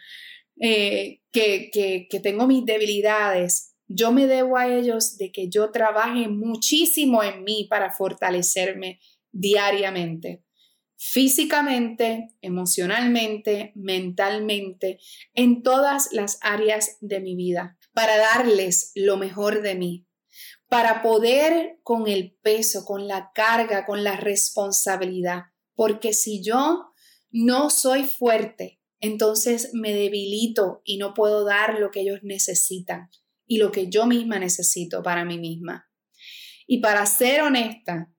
eh, 0.59 1.21
que, 1.31 1.71
que, 1.71 2.07
que 2.09 2.19
tengo 2.19 2.45
mis 2.45 2.63
debilidades, 2.63 3.73
yo 3.87 4.11
me 4.11 4.27
debo 4.27 4.57
a 4.57 4.67
ellos 4.67 5.17
de 5.17 5.31
que 5.31 5.49
yo 5.49 5.71
trabaje 5.71 6.27
muchísimo 6.27 7.23
en 7.23 7.43
mí 7.43 7.67
para 7.69 7.91
fortalecerme 7.91 8.99
diariamente 9.31 10.42
físicamente, 11.05 12.29
emocionalmente, 12.39 13.73
mentalmente, 13.75 14.99
en 15.33 15.61
todas 15.61 16.07
las 16.13 16.37
áreas 16.41 16.97
de 17.01 17.19
mi 17.19 17.35
vida, 17.35 17.77
para 17.93 18.15
darles 18.15 18.93
lo 18.95 19.17
mejor 19.17 19.61
de 19.61 19.75
mí, 19.75 20.07
para 20.69 21.01
poder 21.01 21.77
con 21.83 22.07
el 22.07 22.37
peso, 22.41 22.85
con 22.85 23.05
la 23.07 23.31
carga, 23.35 23.85
con 23.85 24.05
la 24.05 24.15
responsabilidad. 24.15 25.41
Porque 25.75 26.13
si 26.13 26.41
yo 26.41 26.93
no 27.31 27.69
soy 27.69 28.05
fuerte, 28.05 28.79
entonces 29.01 29.71
me 29.73 29.91
debilito 29.91 30.81
y 30.85 30.97
no 30.97 31.13
puedo 31.13 31.43
dar 31.43 31.79
lo 31.79 31.91
que 31.91 31.99
ellos 31.99 32.19
necesitan 32.23 33.09
y 33.45 33.57
lo 33.57 33.73
que 33.73 33.89
yo 33.89 34.05
misma 34.05 34.39
necesito 34.39 35.03
para 35.03 35.25
mí 35.25 35.37
misma. 35.37 35.89
Y 36.65 36.79
para 36.79 37.05
ser 37.07 37.41
honesta, 37.41 38.12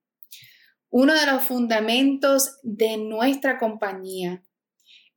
uno 0.97 1.13
de 1.13 1.27
los 1.27 1.43
fundamentos 1.43 2.61
de 2.63 2.99
nuestra 2.99 3.59
compañía 3.59 4.45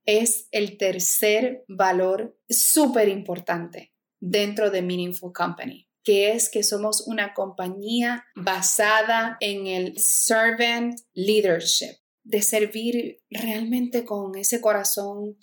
es 0.06 0.48
el 0.50 0.76
tercer 0.76 1.66
valor 1.68 2.36
súper 2.50 3.10
importante 3.10 3.94
dentro 4.20 4.72
de 4.72 4.82
Meaningful 4.82 5.34
Company, 5.34 5.88
que 6.04 6.32
es 6.32 6.50
que 6.50 6.64
somos 6.64 7.06
una 7.06 7.36
compañía 7.36 8.26
basada 8.36 9.38
en 9.40 9.68
el 9.68 10.00
servant 10.00 10.98
leadership. 11.14 12.00
de 12.24 12.42
servir 12.42 13.20
realmente 13.30 14.04
con 14.04 14.36
ese 14.36 14.60
corazón 14.60 15.38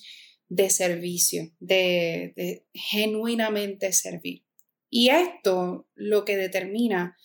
de 0.48 0.68
servicio, 0.68 1.50
de, 1.60 2.34
de 2.36 2.66
genuinamente 2.74 3.90
servir. 3.92 4.44
Y 4.90 5.08
esto 5.08 5.88
lo 5.94 6.26
que 6.26 6.36
determina 6.36 7.16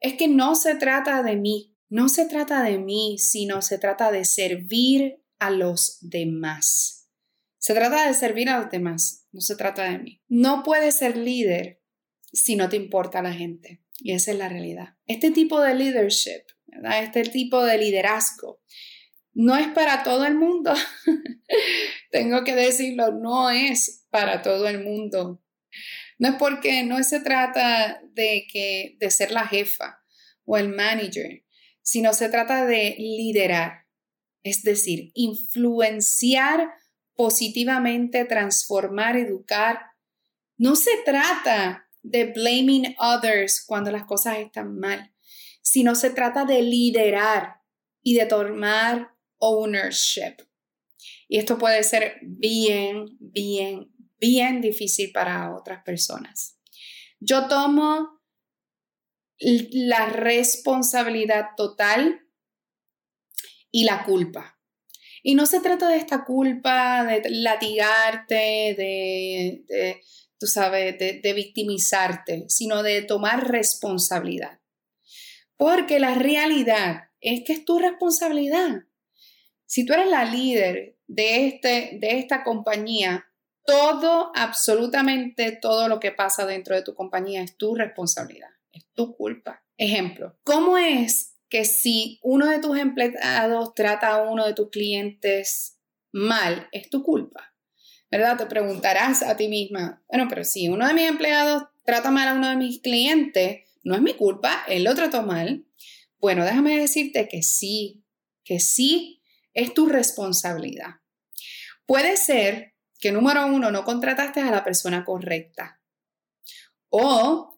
es 0.00 0.14
que 0.14 0.28
no 0.28 0.56
se 0.56 0.74
trata 0.74 1.22
de 1.22 1.36
mí, 1.36 1.73
no 1.88 2.08
se 2.08 2.26
trata 2.26 2.62
de 2.62 2.78
mí, 2.78 3.16
sino 3.18 3.62
se 3.62 3.78
trata 3.78 4.10
de 4.10 4.24
servir 4.24 5.22
a 5.38 5.50
los 5.50 5.98
demás. 6.00 7.08
Se 7.58 7.74
trata 7.74 8.06
de 8.06 8.14
servir 8.14 8.48
a 8.48 8.58
los 8.58 8.70
demás, 8.70 9.26
no 9.32 9.40
se 9.40 9.56
trata 9.56 9.84
de 9.90 9.98
mí. 9.98 10.22
No 10.28 10.62
puedes 10.62 10.96
ser 10.96 11.16
líder 11.16 11.82
si 12.32 12.56
no 12.56 12.68
te 12.68 12.76
importa 12.76 13.22
la 13.22 13.32
gente. 13.32 13.82
Y 13.98 14.12
esa 14.12 14.32
es 14.32 14.38
la 14.38 14.48
realidad. 14.48 14.96
Este 15.06 15.30
tipo 15.30 15.60
de 15.60 15.74
leadership, 15.74 16.42
este 17.00 17.22
tipo 17.24 17.64
de 17.64 17.78
liderazgo, 17.78 18.60
no 19.32 19.56
es 19.56 19.68
para 19.68 20.02
todo 20.02 20.24
el 20.24 20.34
mundo. 20.34 20.74
Tengo 22.10 22.44
que 22.44 22.54
decirlo, 22.54 23.12
no 23.12 23.50
es 23.50 24.06
para 24.10 24.42
todo 24.42 24.68
el 24.68 24.82
mundo. 24.82 25.42
No 26.18 26.28
es 26.28 26.34
porque 26.36 26.84
no 26.84 27.02
se 27.02 27.20
trata 27.20 28.00
de, 28.12 28.46
que, 28.52 28.96
de 28.98 29.10
ser 29.10 29.30
la 29.30 29.46
jefa 29.46 30.00
o 30.44 30.56
el 30.56 30.68
manager, 30.68 31.43
sino 31.84 32.14
se 32.14 32.30
trata 32.30 32.64
de 32.64 32.96
liderar, 32.98 33.86
es 34.42 34.62
decir, 34.62 35.12
influenciar 35.14 36.72
positivamente, 37.14 38.24
transformar, 38.24 39.16
educar. 39.16 39.80
No 40.56 40.76
se 40.76 40.90
trata 41.04 41.88
de 42.02 42.32
blaming 42.32 42.96
others 42.98 43.62
cuando 43.64 43.92
las 43.92 44.04
cosas 44.04 44.38
están 44.38 44.78
mal, 44.78 45.12
sino 45.62 45.94
se 45.94 46.10
trata 46.10 46.44
de 46.44 46.62
liderar 46.62 47.60
y 48.02 48.14
de 48.14 48.26
tomar 48.26 49.14
ownership. 49.38 50.36
Y 51.28 51.38
esto 51.38 51.58
puede 51.58 51.82
ser 51.82 52.16
bien, 52.22 53.16
bien, 53.20 53.92
bien 54.18 54.62
difícil 54.62 55.12
para 55.12 55.54
otras 55.54 55.82
personas. 55.84 56.58
Yo 57.20 57.46
tomo 57.46 58.22
la 59.38 60.06
responsabilidad 60.06 61.50
total 61.56 62.20
y 63.70 63.84
la 63.84 64.04
culpa. 64.04 64.58
Y 65.22 65.34
no 65.34 65.46
se 65.46 65.60
trata 65.60 65.88
de 65.88 65.96
esta 65.96 66.24
culpa, 66.24 67.04
de 67.04 67.22
latigarte, 67.30 68.74
de, 68.76 70.00
tú 70.38 70.46
sabes, 70.46 70.98
de, 70.98 71.20
de 71.20 71.32
victimizarte, 71.32 72.44
sino 72.48 72.82
de 72.82 73.02
tomar 73.02 73.50
responsabilidad. 73.50 74.60
Porque 75.56 75.98
la 75.98 76.14
realidad 76.14 77.10
es 77.20 77.42
que 77.44 77.54
es 77.54 77.64
tu 77.64 77.78
responsabilidad. 77.78 78.82
Si 79.66 79.86
tú 79.86 79.94
eres 79.94 80.08
la 80.08 80.24
líder 80.24 80.98
de, 81.06 81.46
este, 81.46 81.98
de 82.00 82.18
esta 82.18 82.44
compañía, 82.44 83.26
todo, 83.64 84.30
absolutamente 84.34 85.52
todo 85.52 85.88
lo 85.88 86.00
que 86.00 86.12
pasa 86.12 86.46
dentro 86.46 86.74
de 86.74 86.82
tu 86.82 86.94
compañía 86.94 87.42
es 87.42 87.56
tu 87.56 87.74
responsabilidad, 87.74 88.50
es 88.74 88.86
tu 88.94 89.16
culpa. 89.16 89.64
Ejemplo, 89.76 90.38
¿cómo 90.44 90.78
es 90.78 91.36
que 91.48 91.64
si 91.64 92.18
uno 92.22 92.46
de 92.46 92.58
tus 92.58 92.76
empleados 92.78 93.74
trata 93.74 94.08
a 94.08 94.22
uno 94.22 94.46
de 94.46 94.54
tus 94.54 94.70
clientes 94.70 95.78
mal, 96.12 96.68
es 96.72 96.90
tu 96.90 97.02
culpa? 97.02 97.54
¿Verdad? 98.10 98.36
Te 98.36 98.46
preguntarás 98.46 99.22
a 99.22 99.36
ti 99.36 99.48
misma, 99.48 100.04
bueno, 100.08 100.26
pero 100.28 100.44
si 100.44 100.68
uno 100.68 100.86
de 100.86 100.94
mis 100.94 101.08
empleados 101.08 101.64
trata 101.84 102.10
mal 102.10 102.28
a 102.28 102.34
uno 102.34 102.48
de 102.48 102.56
mis 102.56 102.80
clientes, 102.80 103.68
no 103.82 103.94
es 103.94 104.02
mi 104.02 104.14
culpa, 104.14 104.64
él 104.68 104.84
lo 104.84 104.94
trató 104.94 105.22
mal. 105.22 105.66
Bueno, 106.18 106.44
déjame 106.44 106.78
decirte 106.78 107.28
que 107.28 107.42
sí, 107.42 108.04
que 108.44 108.60
sí 108.60 109.22
es 109.52 109.74
tu 109.74 109.86
responsabilidad. 109.86 111.00
Puede 111.86 112.16
ser 112.16 112.74
que 112.98 113.12
número 113.12 113.46
uno, 113.46 113.70
no 113.70 113.84
contrataste 113.84 114.40
a 114.40 114.50
la 114.50 114.64
persona 114.64 115.04
correcta 115.04 115.80
o 116.88 117.53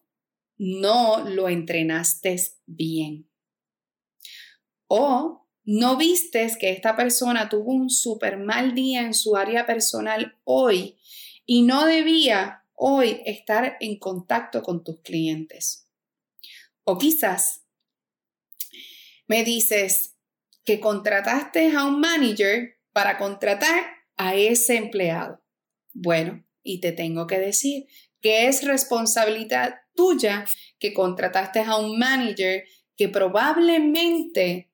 no 0.57 1.23
lo 1.29 1.49
entrenaste 1.49 2.35
bien 2.65 3.27
o 4.87 5.45
no 5.65 5.97
vistes 5.97 6.57
que 6.57 6.71
esta 6.71 6.95
persona 6.95 7.49
tuvo 7.49 7.73
un 7.73 7.89
súper 7.89 8.37
mal 8.37 8.73
día 8.73 9.01
en 9.01 9.13
su 9.13 9.35
área 9.35 9.65
personal 9.65 10.37
hoy 10.45 10.97
y 11.45 11.63
no 11.63 11.85
debía 11.85 12.63
hoy 12.73 13.21
estar 13.25 13.77
en 13.79 13.97
contacto 13.99 14.63
con 14.63 14.83
tus 14.83 15.01
clientes. 15.01 15.87
O 16.83 16.97
quizás 16.97 17.63
me 19.27 19.43
dices 19.43 20.15
que 20.63 20.79
contrataste 20.79 21.75
a 21.75 21.83
un 21.85 21.99
manager 21.99 22.79
para 22.93 23.17
contratar 23.17 23.87
a 24.15 24.35
ese 24.35 24.77
empleado. 24.77 25.41
Bueno, 25.93 26.45
y 26.63 26.79
te 26.79 26.93
tengo 26.93 27.27
que 27.27 27.39
decir 27.39 27.87
que 28.21 28.47
es 28.47 28.63
responsabilidad 28.63 29.75
tuya 29.95 30.45
que 30.79 30.93
contrataste 30.93 31.59
a 31.59 31.77
un 31.77 31.97
manager 31.97 32.63
que 32.95 33.09
probablemente 33.09 34.71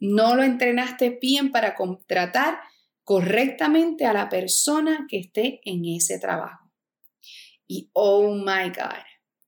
no 0.00 0.34
lo 0.36 0.42
entrenaste 0.42 1.18
bien 1.20 1.50
para 1.50 1.74
contratar 1.74 2.58
correctamente 3.02 4.06
a 4.06 4.12
la 4.12 4.28
persona 4.28 5.06
que 5.08 5.18
esté 5.18 5.60
en 5.64 5.84
ese 5.84 6.18
trabajo. 6.18 6.70
Y 7.66 7.90
oh 7.92 8.34
my 8.34 8.68
God, 8.68 9.04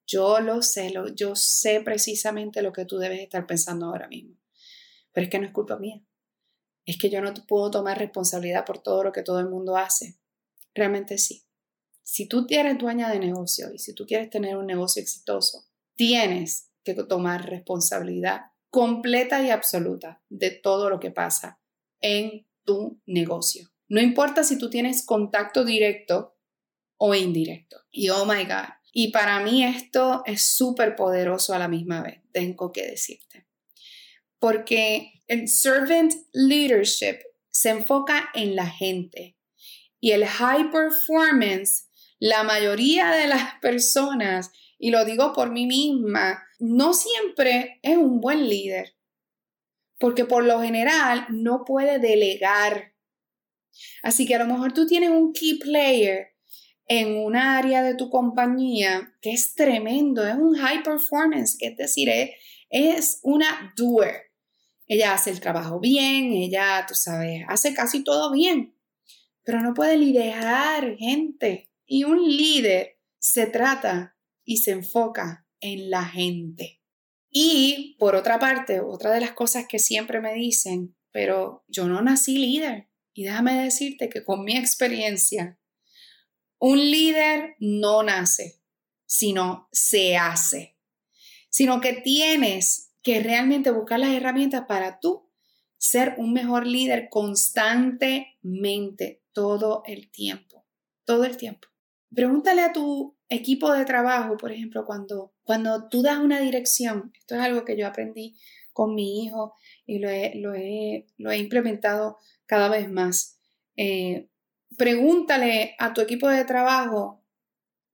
yo 0.07 0.41
lo 0.41 0.63
sé, 0.63 0.91
lo, 0.91 1.15
yo 1.15 1.35
sé 1.37 1.81
precisamente 1.81 2.63
lo 2.63 2.73
que 2.73 2.85
tú 2.85 2.99
debes 2.99 3.21
estar 3.21 3.47
pensando 3.47 3.87
ahora 3.87 4.09
mismo. 4.09 4.37
Pero 5.13 5.25
es 5.25 5.31
que 5.31 5.39
no 5.39 5.47
es 5.47 5.53
culpa 5.53 5.79
mía 5.79 6.03
es 6.87 6.97
que 6.97 7.11
yo 7.11 7.21
no 7.21 7.35
puedo 7.47 7.71
tomar 7.71 7.99
responsabilidad 7.99 8.65
por 8.65 8.79
todo 8.79 9.03
lo 9.03 9.13
que 9.13 9.23
todo 9.23 9.41
el 9.41 9.49
mundo 9.49 9.77
hace. 9.77 10.19
Realmente 10.73 11.19
sí. 11.19 11.46
Si 12.09 12.29
tú 12.29 12.47
eres 12.49 12.79
dueña 12.79 13.11
de 13.11 13.19
negocio 13.19 13.73
y 13.75 13.79
si 13.79 13.93
tú 13.93 14.07
quieres 14.07 14.31
tener 14.31 14.57
un 14.57 14.67
negocio 14.67 15.03
exitoso, 15.03 15.67
tienes 15.97 16.71
que 16.85 16.95
tomar 16.95 17.51
responsabilidad 17.51 18.43
completa 18.71 19.43
y 19.43 19.51
absoluta 19.51 20.23
de 20.29 20.53
todo 20.53 20.89
lo 20.89 21.01
que 21.01 21.11
pasa 21.11 21.61
en 22.01 22.47
tu 22.65 23.03
negocio. 23.07 23.69
No 23.89 24.01
importa 24.01 24.45
si 24.45 24.57
tú 24.57 24.71
tienes 24.71 25.05
contacto 25.05 25.65
directo 25.65 26.39
o 26.97 27.13
indirecto. 27.13 27.81
Y 27.91 28.09
oh 28.11 28.25
my 28.25 28.45
God. 28.45 28.69
Y 28.93 29.11
para 29.11 29.41
mí 29.41 29.65
esto 29.65 30.23
es 30.27 30.55
súper 30.55 30.95
poderoso 30.95 31.55
a 31.55 31.59
la 31.59 31.67
misma 31.67 32.03
vez, 32.03 32.23
tengo 32.31 32.71
que 32.71 32.87
decirte. 32.87 33.49
Porque 34.39 35.23
el 35.27 35.49
servant 35.49 36.13
leadership 36.33 37.19
se 37.51 37.71
enfoca 37.71 38.29
en 38.33 38.55
la 38.55 38.69
gente 38.69 39.37
y 40.01 40.13
el 40.13 40.25
high 40.25 40.71
performance, 40.71 41.86
la 42.19 42.43
mayoría 42.43 43.11
de 43.11 43.27
las 43.27 43.55
personas, 43.61 44.51
y 44.79 44.91
lo 44.91 45.05
digo 45.05 45.33
por 45.33 45.51
mí 45.51 45.67
misma, 45.67 46.43
no 46.59 46.95
siempre 46.95 47.79
es 47.83 47.97
un 47.97 48.21
buen 48.21 48.49
líder, 48.49 48.97
porque 49.99 50.25
por 50.25 50.45
lo 50.45 50.61
general 50.61 51.27
no 51.31 51.65
puede 51.65 51.99
delegar. 51.99 52.95
Así 54.03 54.27
que 54.27 54.35
a 54.35 54.39
lo 54.39 54.47
mejor 54.47 54.73
tú 54.73 54.87
tienes 54.87 55.11
un 55.11 55.33
key 55.33 55.59
player 55.59 56.35
en 56.89 57.17
un 57.17 57.37
área 57.37 57.83
de 57.83 57.95
tu 57.95 58.11
compañía 58.11 59.15
que 59.21 59.33
es 59.33 59.55
tremendo, 59.55 60.27
es 60.27 60.37
un 60.37 60.55
high 60.55 60.83
performance, 60.83 61.57
es 61.61 61.77
decir, 61.77 62.09
es, 62.71 63.21
una 63.23 63.75
doer 63.77 64.27
ella 64.89 65.15
hace 65.15 65.31
el 65.31 65.41
trabajo 65.41 65.81
bien, 65.81 66.33
ella, 66.33 66.85
tú 66.87 66.95
sabes, 66.95 67.45
hace 67.49 67.75
casi 67.75 68.05
todo 68.05 68.33
bien, 68.33 68.75
pero 69.43 69.61
no 69.61 69.75
puede 69.75 69.97
liderar 69.97 70.97
gente. 70.97 71.71
Y 71.87 72.05
un 72.05 72.23
líder 72.23 72.99
se 73.19 73.47
trata 73.47 74.17
y 74.45 74.59
se 74.59 74.73
enfoca 74.73 75.47
en 75.61 75.91
la 75.91 76.05
gente. 76.05 76.83
Y 77.31 77.97
por 77.99 78.17
otra 78.17 78.39
parte, 78.39 78.81
otra 78.81 79.13
de 79.13 79.21
las 79.21 79.33
cosas 79.33 79.67
que 79.69 79.79
siempre 79.79 80.21
me 80.21 80.35
dicen, 80.35 80.97
pero 81.13 81.65
yo 81.69 81.87
no 81.87 82.03
nací 82.03 82.39
líder. 82.39 82.89
Y 83.13 83.25
déjame 83.25 83.63
decirte 83.63 84.09
que 84.09 84.25
con 84.25 84.45
mi 84.45 84.57
experiencia, 84.57 85.59
un 86.59 86.79
líder 86.79 87.57
no 87.59 88.03
nace, 88.03 88.61
sino 89.07 89.69
se 89.73 90.17
hace. 90.17 90.77
Sino 91.49 91.81
que 91.81 91.95
tienes 91.95 92.93
que 93.03 93.21
realmente 93.21 93.71
buscar 93.71 94.01
las 94.01 94.15
herramientas 94.15 94.65
para 94.67 95.01
tú 95.01 95.31
ser 95.79 96.15
un 96.19 96.33
mejor 96.33 96.67
líder 96.67 97.09
constantemente, 97.11 99.23
todo 99.33 99.83
el 99.87 100.11
tiempo, 100.11 100.67
todo 101.05 101.25
el 101.25 101.37
tiempo. 101.37 101.69
Pregúntale 102.15 102.63
a 102.63 102.73
tu 102.73 103.17
equipo 103.29 103.73
de 103.73 103.85
trabajo, 103.85 104.37
por 104.37 104.53
ejemplo, 104.53 104.85
cuando, 104.87 105.35
cuando 105.43 105.89
tú 105.89 106.03
das 106.03 106.19
una 106.19 106.41
dirección, 106.41 107.13
esto 107.19 107.35
es 107.35 107.41
algo 107.41 107.65
que 107.65 107.77
yo 107.77 107.87
aprendí 107.87 108.37
con 108.73 108.95
mi 108.95 109.25
hijo 109.25 109.55
y 109.87 109.99
lo 109.99 110.09
he, 110.09 110.33
lo 110.37 110.55
he, 110.55 111.07
lo 111.17 111.31
he 111.31 111.39
implementado 111.39 112.19
cada 112.47 112.69
vez 112.69 112.91
más. 112.91 113.41
Eh, 113.77 114.29
pregúntale 114.77 115.75
a 115.79 115.93
tu 115.93 116.01
equipo 116.01 116.29
de 116.29 116.45
trabajo, 116.45 117.25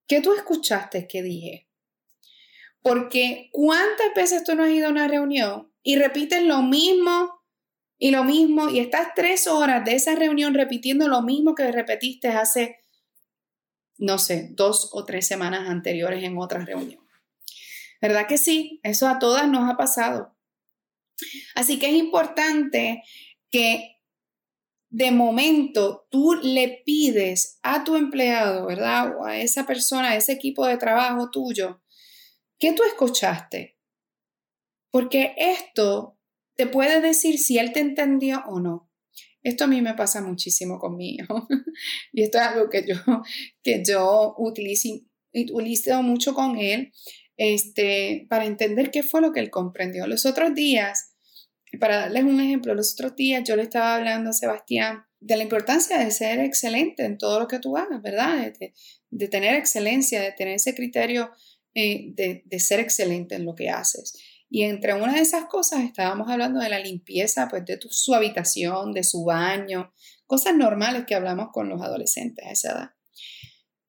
¿qué 0.07 0.21
tú 0.21 0.35
escuchaste 0.35 1.07
que 1.07 1.23
dije? 1.23 1.69
Porque 2.83 3.49
¿cuántas 3.53 4.13
veces 4.15 4.45
tú 4.45 4.55
no 4.55 4.65
has 4.65 4.71
ido 4.71 4.89
a 4.89 4.91
una 4.91 5.09
reunión 5.09 5.73
y 5.83 5.97
repites 5.97 6.43
lo 6.43 6.63
mismo 6.63 7.43
Y 8.05 8.11
lo 8.11 8.25
mismo, 8.25 8.69
y 8.69 8.81
estás 8.81 9.15
tres 9.15 9.47
horas 9.47 9.85
de 9.85 9.95
esa 9.95 10.17
reunión 10.17 10.55
repitiendo 10.55 11.07
lo 11.07 11.23
mismo 11.23 11.55
que 11.55 11.71
repetiste 11.71 12.29
hace, 12.31 12.82
no 14.03 14.19
sé, 14.19 14.49
dos 14.51 14.91
o 14.93 15.05
tres 15.05 15.29
semanas 15.29 15.69
anteriores 15.69 16.25
en 16.25 16.37
otra 16.37 16.65
reunión. 16.65 17.07
¿Verdad 18.01 18.27
que 18.27 18.37
sí? 18.37 18.81
Eso 18.83 19.07
a 19.07 19.21
todas 19.21 19.49
nos 19.49 19.71
ha 19.71 19.77
pasado. 19.77 20.37
Así 21.55 21.79
que 21.79 21.87
es 21.87 21.95
importante 21.95 23.05
que 23.49 24.01
de 24.91 25.13
momento 25.13 26.09
tú 26.11 26.35
le 26.43 26.83
pides 26.85 27.61
a 27.63 27.85
tu 27.85 27.95
empleado, 27.95 28.67
¿verdad? 28.67 29.17
O 29.17 29.25
a 29.25 29.39
esa 29.39 29.67
persona, 29.67 30.11
a 30.11 30.17
ese 30.17 30.33
equipo 30.33 30.67
de 30.67 30.79
trabajo 30.79 31.31
tuyo, 31.31 31.81
¿qué 32.59 32.73
tú 32.73 32.83
escuchaste? 32.83 33.79
Porque 34.91 35.37
esto 35.37 36.19
te 36.57 36.67
puede 36.67 37.01
decir 37.01 37.39
si 37.39 37.59
él 37.59 37.73
te 37.73 37.79
entendió 37.79 38.43
o 38.49 38.59
no. 38.59 38.92
Esto 39.43 39.65
a 39.65 39.67
mí 39.67 39.83
me 39.83 39.95
pasa 39.95 40.23
muchísimo 40.23 40.79
conmigo. 40.79 41.49
y 42.13 42.23
esto 42.23 42.39
es 42.39 42.45
algo 42.45 42.71
que 42.71 42.85
yo, 42.87 42.95
que 43.63 43.83
yo 43.85 44.35
utilizo, 44.39 46.03
mucho 46.03 46.35
con 46.35 46.59
él 46.59 46.93
este, 47.37 48.27
para 48.29 48.45
entender 48.45 48.91
qué 48.91 49.03
fue 49.03 49.21
lo 49.21 49.33
que 49.33 49.41
él 49.41 49.51
comprendió. 49.51 50.07
Los 50.07 50.27
otros 50.27 50.55
días, 50.55 51.15
para 51.81 51.97
darles 51.97 52.25
un 52.25 52.41
ejemplo, 52.41 52.75
los 52.75 52.93
otros 52.93 53.17
días 53.17 53.43
yo 53.45 53.57
le 53.57 53.63
estaba 53.63 53.97
hablando 53.97 54.31
a 54.31 54.35
Sebastián 54.35 55.05
de 55.21 55.37
la 55.37 55.45
importancia 55.45 55.99
de 55.99 56.11
ser 56.11 56.41
excelente 56.41 57.05
en 57.05 57.17
todo 57.17 57.41
lo 57.41 57.49
que 57.49 57.61
tú 57.61 57.77
hagas, 57.77 58.03
¿verdad? 58.03 58.53
De, 59.11 59.29
tener 59.29 59.55
excelencia, 59.55 60.21
de 60.21 60.33
tener 60.33 60.55
ese 60.55 60.75
criterio 60.75 61.31
eh, 61.75 62.13
de, 62.15 62.43
de, 62.45 62.61
ser 62.61 62.81
excelente 62.81 63.37
en 63.37 63.45
lo 63.45 63.55
que 63.55 63.71
haces. 63.71 64.13
Y 64.55 64.65
entre 64.65 64.93
una 64.93 65.15
de 65.15 65.23
esas 65.23 65.47
cosas 65.47 65.81
estábamos 65.81 66.29
hablando 66.29 66.61
de 66.61 66.69
la 66.69 66.79
limpieza, 66.79 67.49
pues 67.49 67.65
de 67.65 67.79
su 67.89 68.15
habitación, 68.15 68.93
de 68.93 69.03
su 69.03 69.25
baño, 69.25 69.95
cosas 70.27 70.55
normales 70.55 71.07
que 71.07 71.15
hablamos 71.15 71.49
con 71.55 71.71
los 71.71 71.81
adolescentes 71.81 72.45
a 72.45 72.51
esa 72.51 72.73
edad. 72.73 72.91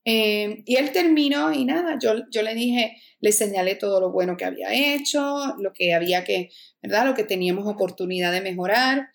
Eh, 0.06 0.64
y 0.66 0.78
él 0.78 0.94
terminó 0.94 1.52
y 1.52 1.66
nada, 1.66 2.00
yo, 2.02 2.14
yo 2.32 2.44
le 2.44 2.56
dije, 2.56 2.96
le 3.20 3.34
señalé 3.34 3.76
todo 3.76 4.00
lo 4.00 4.14
bueno 4.14 4.38
que 4.38 4.46
había 4.46 4.74
hecho, 4.74 5.54
lo 5.60 5.74
que 5.74 5.94
había 5.94 6.24
que, 6.24 6.50
¿verdad? 6.82 7.08
Lo 7.08 7.14
que 7.14 7.26
teníamos 7.26 7.68
oportunidad 7.68 8.32
de 8.32 8.40
mejorar. 8.40 9.10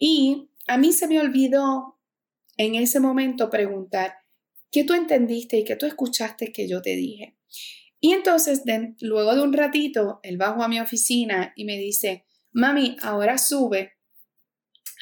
Y 0.00 0.48
a 0.66 0.78
mí 0.78 0.92
se 0.92 1.06
me 1.06 1.20
olvidó 1.20 2.00
en 2.56 2.74
ese 2.74 2.98
momento 2.98 3.50
preguntar, 3.50 4.14
¿qué 4.72 4.82
tú 4.82 4.94
entendiste 4.94 5.58
y 5.58 5.64
qué 5.64 5.76
tú 5.76 5.86
escuchaste 5.86 6.50
que 6.50 6.66
yo 6.66 6.82
te 6.82 6.96
dije? 6.96 7.36
Y 8.04 8.14
entonces, 8.14 8.64
luego 9.00 9.36
de 9.36 9.42
un 9.42 9.52
ratito, 9.52 10.18
él 10.24 10.36
bajó 10.36 10.64
a 10.64 10.68
mi 10.68 10.80
oficina 10.80 11.52
y 11.54 11.64
me 11.64 11.78
dice, 11.78 12.26
mami, 12.50 12.96
ahora 13.00 13.38
sube 13.38 13.92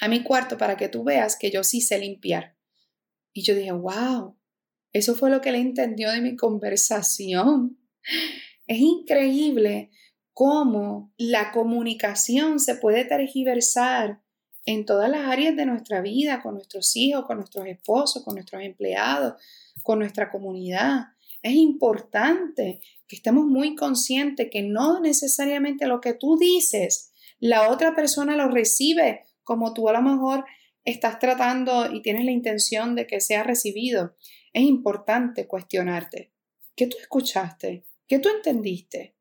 a 0.02 0.08
mi 0.08 0.22
cuarto 0.22 0.58
para 0.58 0.76
que 0.76 0.90
tú 0.90 1.02
veas 1.02 1.38
que 1.38 1.50
yo 1.50 1.64
sí 1.64 1.80
sé 1.80 1.98
limpiar. 1.98 2.58
Y 3.32 3.42
yo 3.42 3.54
dije, 3.54 3.72
wow, 3.72 4.36
eso 4.92 5.14
fue 5.14 5.30
lo 5.30 5.40
que 5.40 5.48
él 5.48 5.54
entendió 5.54 6.10
de 6.10 6.20
mi 6.20 6.36
conversación. 6.36 7.78
Es 8.66 8.78
increíble 8.78 9.90
cómo 10.34 11.14
la 11.16 11.52
comunicación 11.52 12.60
se 12.60 12.74
puede 12.74 13.06
tergiversar 13.06 14.20
en 14.66 14.84
todas 14.84 15.08
las 15.08 15.26
áreas 15.26 15.56
de 15.56 15.64
nuestra 15.64 16.02
vida, 16.02 16.42
con 16.42 16.52
nuestros 16.52 16.94
hijos, 16.96 17.24
con 17.24 17.38
nuestros 17.38 17.66
esposos, 17.66 18.22
con 18.22 18.34
nuestros 18.34 18.62
empleados, 18.62 19.42
con 19.82 20.00
nuestra 20.00 20.30
comunidad. 20.30 21.06
Es 21.42 21.54
importante 21.54 22.80
que 23.08 23.16
estemos 23.16 23.46
muy 23.46 23.74
conscientes 23.74 24.48
que 24.50 24.62
no 24.62 25.00
necesariamente 25.00 25.86
lo 25.86 26.00
que 26.00 26.14
tú 26.14 26.36
dices, 26.36 27.12
la 27.40 27.70
otra 27.70 27.94
persona 27.94 28.36
lo 28.36 28.48
recibe 28.48 29.24
como 29.42 29.72
tú 29.72 29.88
a 29.88 29.92
lo 29.92 30.02
mejor 30.02 30.44
estás 30.84 31.18
tratando 31.18 31.90
y 31.92 32.02
tienes 32.02 32.24
la 32.24 32.32
intención 32.32 32.94
de 32.94 33.06
que 33.06 33.20
sea 33.20 33.42
recibido. 33.42 34.16
Es 34.52 34.62
importante 34.62 35.46
cuestionarte. 35.46 36.32
¿Qué 36.76 36.86
tú 36.86 36.96
escuchaste? 37.00 37.84
¿Qué 38.06 38.18
tú 38.18 38.28
entendiste? 38.28 39.16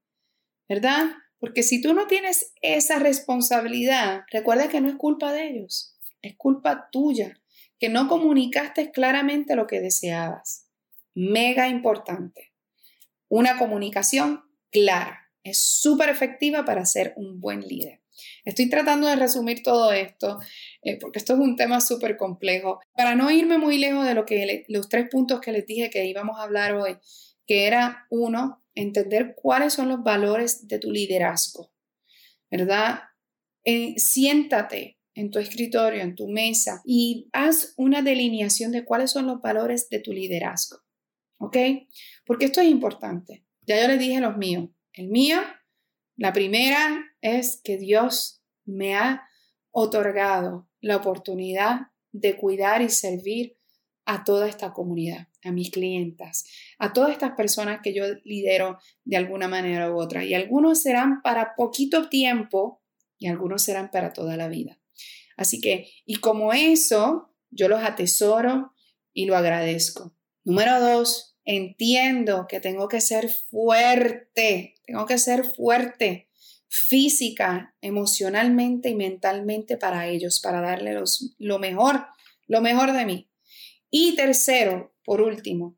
¿Verdad? 0.67 1.11
Porque 1.39 1.63
si 1.63 1.81
tú 1.81 1.93
no 1.93 2.07
tienes 2.07 2.53
esa 2.61 2.99
responsabilidad, 2.99 4.23
recuerda 4.31 4.67
que 4.67 4.81
no 4.81 4.89
es 4.89 4.95
culpa 4.95 5.31
de 5.31 5.47
ellos, 5.47 5.97
es 6.21 6.35
culpa 6.35 6.89
tuya, 6.91 7.39
que 7.79 7.89
no 7.89 8.09
comunicaste 8.09 8.91
claramente 8.91 9.55
lo 9.55 9.65
que 9.65 9.79
deseabas. 9.79 10.68
Mega 11.19 11.67
importante. 11.67 12.53
Una 13.27 13.57
comunicación 13.57 14.41
clara. 14.71 15.29
Es 15.43 15.61
súper 15.61 16.07
efectiva 16.07 16.63
para 16.63 16.85
ser 16.85 17.13
un 17.17 17.41
buen 17.41 17.59
líder. 17.59 18.01
Estoy 18.45 18.69
tratando 18.69 19.05
de 19.05 19.17
resumir 19.17 19.61
todo 19.61 19.91
esto 19.91 20.39
eh, 20.81 20.97
porque 20.97 21.19
esto 21.19 21.33
es 21.33 21.39
un 21.39 21.57
tema 21.57 21.81
súper 21.81 22.15
complejo. 22.15 22.79
Para 22.95 23.15
no 23.15 23.29
irme 23.31 23.57
muy 23.57 23.77
lejos 23.77 24.05
de 24.05 24.13
lo 24.13 24.25
que 24.25 24.63
los 24.69 24.87
tres 24.87 25.09
puntos 25.09 25.41
que 25.41 25.51
les 25.51 25.65
dije 25.65 25.89
que 25.89 26.05
íbamos 26.05 26.39
a 26.39 26.43
hablar 26.43 26.75
hoy, 26.75 26.97
que 27.45 27.67
era 27.67 28.07
uno, 28.09 28.63
entender 28.73 29.33
cuáles 29.35 29.73
son 29.73 29.89
los 29.89 30.01
valores 30.03 30.69
de 30.69 30.79
tu 30.79 30.89
liderazgo, 30.89 31.73
¿verdad? 32.49 33.01
Eh, 33.65 33.95
siéntate 33.97 34.97
en 35.15 35.31
tu 35.31 35.39
escritorio, 35.39 36.01
en 36.01 36.15
tu 36.15 36.29
mesa 36.29 36.81
y 36.85 37.27
haz 37.33 37.73
una 37.75 38.01
delineación 38.01 38.71
de 38.71 38.85
cuáles 38.85 39.11
son 39.11 39.27
los 39.27 39.41
valores 39.41 39.89
de 39.89 39.99
tu 39.99 40.13
liderazgo, 40.13 40.79
¿ok? 41.39 41.57
Porque 42.25 42.45
esto 42.45 42.61
es 42.61 42.67
importante. 42.67 43.45
Ya 43.65 43.81
yo 43.81 43.87
les 43.87 43.99
dije 43.99 44.21
los 44.21 44.37
míos. 44.37 44.69
El 44.93 45.07
mío, 45.07 45.39
la 46.15 46.33
primera 46.33 47.05
es 47.21 47.59
que 47.63 47.77
Dios 47.77 48.43
me 48.65 48.95
ha 48.95 49.27
otorgado 49.71 50.69
la 50.81 50.97
oportunidad 50.97 51.87
de 52.11 52.37
cuidar 52.37 52.81
y 52.81 52.89
servir 52.89 53.57
a 54.05 54.23
toda 54.23 54.47
esta 54.47 54.73
comunidad 54.73 55.27
a 55.43 55.51
mis 55.51 55.71
clientas, 55.71 56.45
a 56.79 56.93
todas 56.93 57.11
estas 57.11 57.31
personas 57.31 57.79
que 57.81 57.93
yo 57.93 58.03
lidero 58.23 58.77
de 59.05 59.17
alguna 59.17 59.47
manera 59.47 59.91
u 59.91 59.99
otra. 59.99 60.25
Y 60.25 60.33
algunos 60.33 60.81
serán 60.81 61.21
para 61.21 61.55
poquito 61.55 62.09
tiempo 62.09 62.81
y 63.17 63.27
algunos 63.27 63.63
serán 63.63 63.91
para 63.91 64.11
toda 64.13 64.35
la 64.35 64.47
vida. 64.47 64.79
Así 65.37 65.61
que, 65.61 65.89
y 66.05 66.15
como 66.15 66.53
eso, 66.53 67.33
yo 67.49 67.69
los 67.69 67.81
atesoro 67.81 68.73
y 69.13 69.25
lo 69.25 69.37
agradezco. 69.37 70.13
Número 70.49 70.81
dos, 70.81 71.37
entiendo 71.45 72.47
que 72.49 72.59
tengo 72.59 72.87
que 72.87 73.01
ser 73.01 73.29
fuerte, 73.29 74.73
tengo 74.83 75.05
que 75.05 75.19
ser 75.19 75.43
fuerte 75.43 76.27
física, 76.67 77.75
emocionalmente 77.81 78.89
y 78.89 78.95
mentalmente 78.95 79.77
para 79.77 80.07
ellos, 80.07 80.39
para 80.39 80.59
darles 80.59 81.35
lo 81.37 81.59
mejor, 81.59 82.07
lo 82.47 82.61
mejor 82.61 82.93
de 82.93 83.05
mí. 83.05 83.29
Y 83.91 84.15
tercero, 84.15 84.95
por 85.05 85.21
último, 85.21 85.77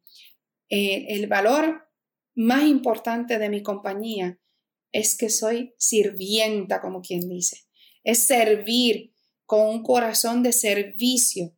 eh, 0.69 1.05
el 1.09 1.27
valor 1.27 1.89
más 2.33 2.63
importante 2.63 3.39
de 3.39 3.49
mi 3.49 3.61
compañía 3.63 4.39
es 4.93 5.17
que 5.17 5.29
soy 5.29 5.75
sirvienta, 5.77 6.79
como 6.79 7.01
quien 7.01 7.27
dice. 7.27 7.65
Es 8.05 8.25
servir 8.25 9.13
con 9.45 9.67
un 9.67 9.83
corazón 9.83 10.43
de 10.43 10.53
servicio. 10.53 11.57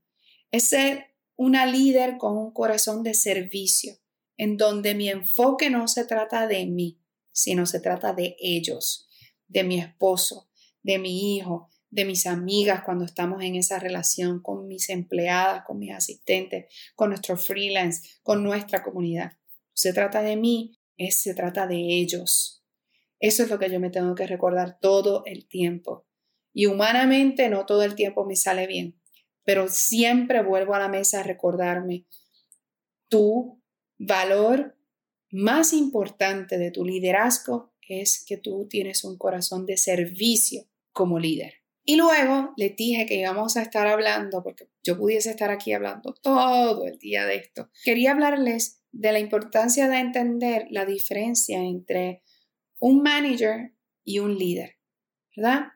Es 0.49 0.69
ser 0.69 1.12
una 1.35 1.65
líder 1.65 2.17
con 2.17 2.37
un 2.37 2.51
corazón 2.51 3.03
de 3.03 3.13
servicio, 3.13 3.95
en 4.37 4.57
donde 4.57 4.95
mi 4.95 5.09
enfoque 5.09 5.69
no 5.69 5.87
se 5.87 6.05
trata 6.05 6.47
de 6.47 6.65
mí, 6.65 6.99
sino 7.31 7.65
se 7.65 7.79
trata 7.79 8.13
de 8.13 8.35
ellos, 8.39 9.07
de 9.47 9.63
mi 9.63 9.79
esposo, 9.79 10.49
de 10.81 10.99
mi 10.99 11.35
hijo, 11.35 11.69
de 11.89 12.05
mis 12.05 12.25
amigas 12.25 12.81
cuando 12.83 13.05
estamos 13.05 13.43
en 13.43 13.55
esa 13.55 13.79
relación, 13.79 14.41
con 14.41 14.67
mis 14.67 14.89
empleadas, 14.89 15.63
con 15.65 15.77
mis 15.77 15.93
asistentes, 15.93 16.65
con 16.95 17.09
nuestro 17.09 17.37
freelance, 17.37 18.09
con 18.23 18.43
nuestra 18.43 18.81
comunidad. 18.81 19.33
Se 19.73 19.93
trata 19.93 20.21
de 20.23 20.35
mí, 20.35 20.79
es, 20.97 21.21
se 21.21 21.35
trata 21.35 21.67
de 21.67 21.77
ellos. 21.77 22.63
Eso 23.19 23.43
es 23.43 23.49
lo 23.49 23.59
que 23.59 23.69
yo 23.69 23.79
me 23.79 23.89
tengo 23.91 24.15
que 24.15 24.27
recordar 24.27 24.79
todo 24.79 25.23
el 25.25 25.47
tiempo. 25.47 26.07
Y 26.51 26.65
humanamente 26.65 27.47
no 27.49 27.65
todo 27.65 27.83
el 27.83 27.95
tiempo 27.95 28.25
me 28.25 28.35
sale 28.35 28.67
bien, 28.67 28.99
pero 29.43 29.67
siempre 29.67 30.43
vuelvo 30.43 30.73
a 30.73 30.79
la 30.79 30.89
mesa 30.89 31.19
a 31.19 31.23
recordarme 31.23 32.05
tu 33.09 33.61
valor 33.97 34.77
más 35.31 35.73
importante 35.73 36.57
de 36.57 36.71
tu 36.71 36.85
liderazgo 36.85 37.73
es 37.87 38.23
que 38.25 38.37
tú 38.37 38.67
tienes 38.69 39.03
un 39.03 39.17
corazón 39.17 39.65
de 39.65 39.77
servicio 39.77 40.63
como 40.91 41.19
líder. 41.19 41.55
Y 41.85 41.97
luego 41.97 42.53
les 42.55 42.75
dije 42.75 43.05
que 43.05 43.15
íbamos 43.15 43.57
a 43.57 43.61
estar 43.61 43.87
hablando, 43.87 44.41
porque 44.41 44.69
yo 44.83 44.97
pudiese 44.97 45.31
estar 45.31 45.51
aquí 45.51 45.73
hablando 45.73 46.13
todo 46.13 46.85
el 46.85 46.97
día 46.97 47.25
de 47.25 47.35
esto. 47.35 47.69
Quería 47.83 48.11
hablarles 48.11 48.81
de 48.91 49.11
la 49.11 49.19
importancia 49.19 49.89
de 49.89 49.97
entender 49.97 50.67
la 50.69 50.85
diferencia 50.85 51.59
entre 51.59 52.23
un 52.79 53.01
manager 53.01 53.73
y 54.05 54.19
un 54.19 54.37
líder, 54.37 54.77
¿verdad? 55.35 55.67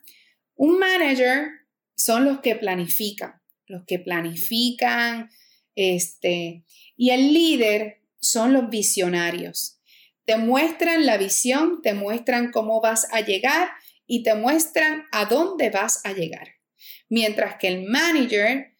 Un 0.55 0.79
manager 0.79 1.49
son 1.95 2.25
los 2.25 2.39
que 2.39 2.55
planifican, 2.55 3.41
los 3.67 3.83
que 3.85 3.99
planifican, 3.99 5.29
este, 5.75 6.63
y 6.95 7.11
el 7.11 7.33
líder 7.33 8.01
son 8.19 8.53
los 8.53 8.69
visionarios. 8.69 9.79
Te 10.25 10.37
muestran 10.37 11.05
la 11.05 11.17
visión, 11.17 11.81
te 11.81 11.93
muestran 11.93 12.51
cómo 12.51 12.81
vas 12.81 13.07
a 13.13 13.21
llegar 13.21 13.69
y 14.07 14.23
te 14.23 14.35
muestran 14.35 15.03
a 15.11 15.25
dónde 15.25 15.69
vas 15.69 16.01
a 16.05 16.13
llegar. 16.13 16.55
mientras 17.09 17.55
que 17.57 17.69
el 17.69 17.87
manager 17.87 18.75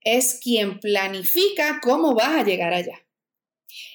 es 0.00 0.40
quien 0.42 0.78
planifica 0.78 1.80
cómo 1.82 2.14
vas 2.14 2.40
a 2.40 2.44
llegar 2.44 2.74
allá. 2.74 3.06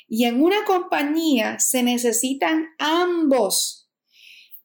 Y 0.08 0.26
en 0.26 0.41
una 0.41 0.63
compañía 0.65 1.60
se 1.60 1.84
necesitan 1.84 2.69
ambos. 2.80 3.89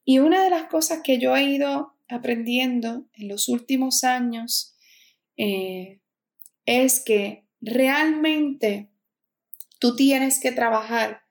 Y 0.03 0.19
una 0.19 0.43
de 0.43 0.49
las 0.49 0.65
cosas 0.65 1.01
que 1.03 1.19
yo 1.19 1.35
he 1.35 1.43
ido 1.43 1.93
aprendiendo 2.07 3.05
en 3.13 3.27
los 3.27 3.47
últimos 3.49 4.03
años 4.03 4.72
eh, 5.37 6.01
es 6.65 6.99
que 6.99 7.47
realmente 7.61 8.91
tú 9.79 9.95
tienes 9.95 10.39
que 10.39 10.51
trabajar 10.51 11.23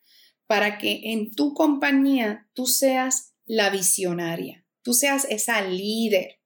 para 0.46 0.78
que 0.78 1.12
en 1.12 1.34
tu 1.34 1.54
compañía 1.54 2.48
tú 2.54 2.66
seas 2.66 3.34
la 3.46 3.70
visionaria, 3.70 4.66
tú 4.82 4.92
seas 4.92 5.26
esa 5.30 5.62
líder 5.62 6.40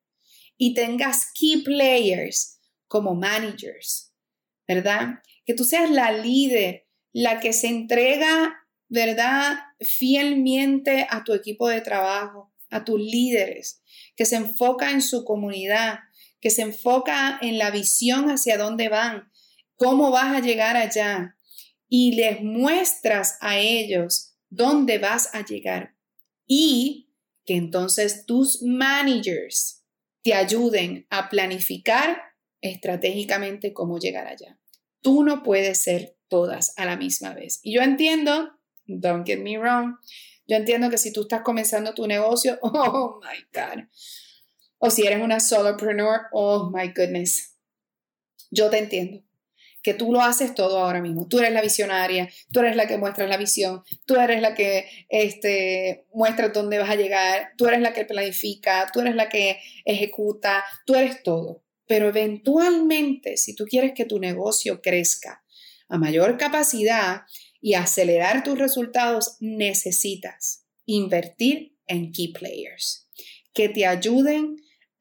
y 0.56 0.74
tengas 0.74 1.32
key 1.34 1.62
players 1.62 2.60
como 2.88 3.14
managers, 3.14 4.12
¿verdad? 4.66 5.22
Que 5.44 5.54
tú 5.54 5.64
seas 5.64 5.90
la 5.90 6.12
líder, 6.12 6.86
la 7.12 7.40
que 7.40 7.52
se 7.52 7.68
entrega, 7.68 8.54
¿verdad? 8.88 9.58
Fielmente 9.80 11.06
a 11.10 11.24
tu 11.24 11.34
equipo 11.34 11.68
de 11.68 11.80
trabajo, 11.80 12.52
a 12.70 12.84
tus 12.84 13.00
líderes, 13.00 13.82
que 14.16 14.24
se 14.24 14.36
enfoca 14.36 14.90
en 14.90 15.02
su 15.02 15.24
comunidad, 15.24 16.00
que 16.46 16.50
se 16.50 16.62
enfoca 16.62 17.40
en 17.42 17.58
la 17.58 17.72
visión 17.72 18.30
hacia 18.30 18.56
dónde 18.56 18.88
van, 18.88 19.32
cómo 19.74 20.12
vas 20.12 20.36
a 20.36 20.40
llegar 20.40 20.76
allá 20.76 21.36
y 21.88 22.12
les 22.14 22.40
muestras 22.40 23.36
a 23.40 23.58
ellos 23.58 24.36
dónde 24.48 24.98
vas 24.98 25.34
a 25.34 25.44
llegar 25.44 25.96
y 26.46 27.10
que 27.44 27.56
entonces 27.56 28.26
tus 28.26 28.62
managers 28.62 29.84
te 30.22 30.34
ayuden 30.34 31.08
a 31.10 31.30
planificar 31.30 32.16
estratégicamente 32.60 33.72
cómo 33.72 33.98
llegar 33.98 34.28
allá. 34.28 34.60
Tú 35.00 35.24
no 35.24 35.42
puedes 35.42 35.82
ser 35.82 36.16
todas 36.28 36.74
a 36.76 36.84
la 36.84 36.96
misma 36.96 37.34
vez. 37.34 37.58
Y 37.64 37.74
yo 37.74 37.82
entiendo, 37.82 38.52
don't 38.86 39.26
get 39.26 39.40
me 39.40 39.58
wrong, 39.58 39.96
yo 40.46 40.58
entiendo 40.58 40.90
que 40.90 40.98
si 40.98 41.12
tú 41.12 41.22
estás 41.22 41.42
comenzando 41.42 41.92
tu 41.92 42.06
negocio, 42.06 42.56
oh 42.62 43.18
my 43.20 43.44
God, 43.52 43.88
o 44.78 44.90
si 44.90 45.06
eres 45.06 45.22
una 45.22 45.40
solopreneur, 45.40 46.22
oh 46.32 46.70
my 46.72 46.88
goodness, 46.88 47.56
yo 48.50 48.70
te 48.70 48.78
entiendo 48.78 49.26
que 49.86 49.94
tú 49.94 50.10
lo 50.10 50.20
haces 50.20 50.52
todo 50.52 50.80
ahora 50.80 51.00
mismo. 51.00 51.28
Tú 51.28 51.38
eres 51.38 51.52
la 51.52 51.62
visionaria, 51.62 52.28
tú 52.50 52.58
eres 52.58 52.74
la 52.74 52.88
que 52.88 52.98
muestra 52.98 53.28
la 53.28 53.36
visión, 53.36 53.84
tú 54.04 54.16
eres 54.16 54.42
la 54.42 54.52
que 54.52 54.88
este, 55.08 56.06
muestra 56.12 56.48
dónde 56.48 56.80
vas 56.80 56.90
a 56.90 56.96
llegar, 56.96 57.52
tú 57.56 57.68
eres 57.68 57.80
la 57.80 57.92
que 57.92 58.04
planifica, 58.04 58.90
tú 58.92 59.02
eres 59.02 59.14
la 59.14 59.28
que 59.28 59.60
ejecuta, 59.84 60.64
tú 60.86 60.96
eres 60.96 61.22
todo. 61.22 61.62
Pero 61.86 62.08
eventualmente, 62.08 63.36
si 63.36 63.54
tú 63.54 63.64
quieres 63.64 63.92
que 63.94 64.06
tu 64.06 64.18
negocio 64.18 64.82
crezca 64.82 65.44
a 65.88 65.98
mayor 65.98 66.36
capacidad 66.36 67.22
y 67.60 67.74
acelerar 67.74 68.42
tus 68.42 68.58
resultados, 68.58 69.36
necesitas 69.38 70.64
invertir 70.84 71.76
en 71.86 72.10
key 72.10 72.32
players 72.32 73.08
que 73.54 73.68
te 73.68 73.86
ayuden 73.86 74.56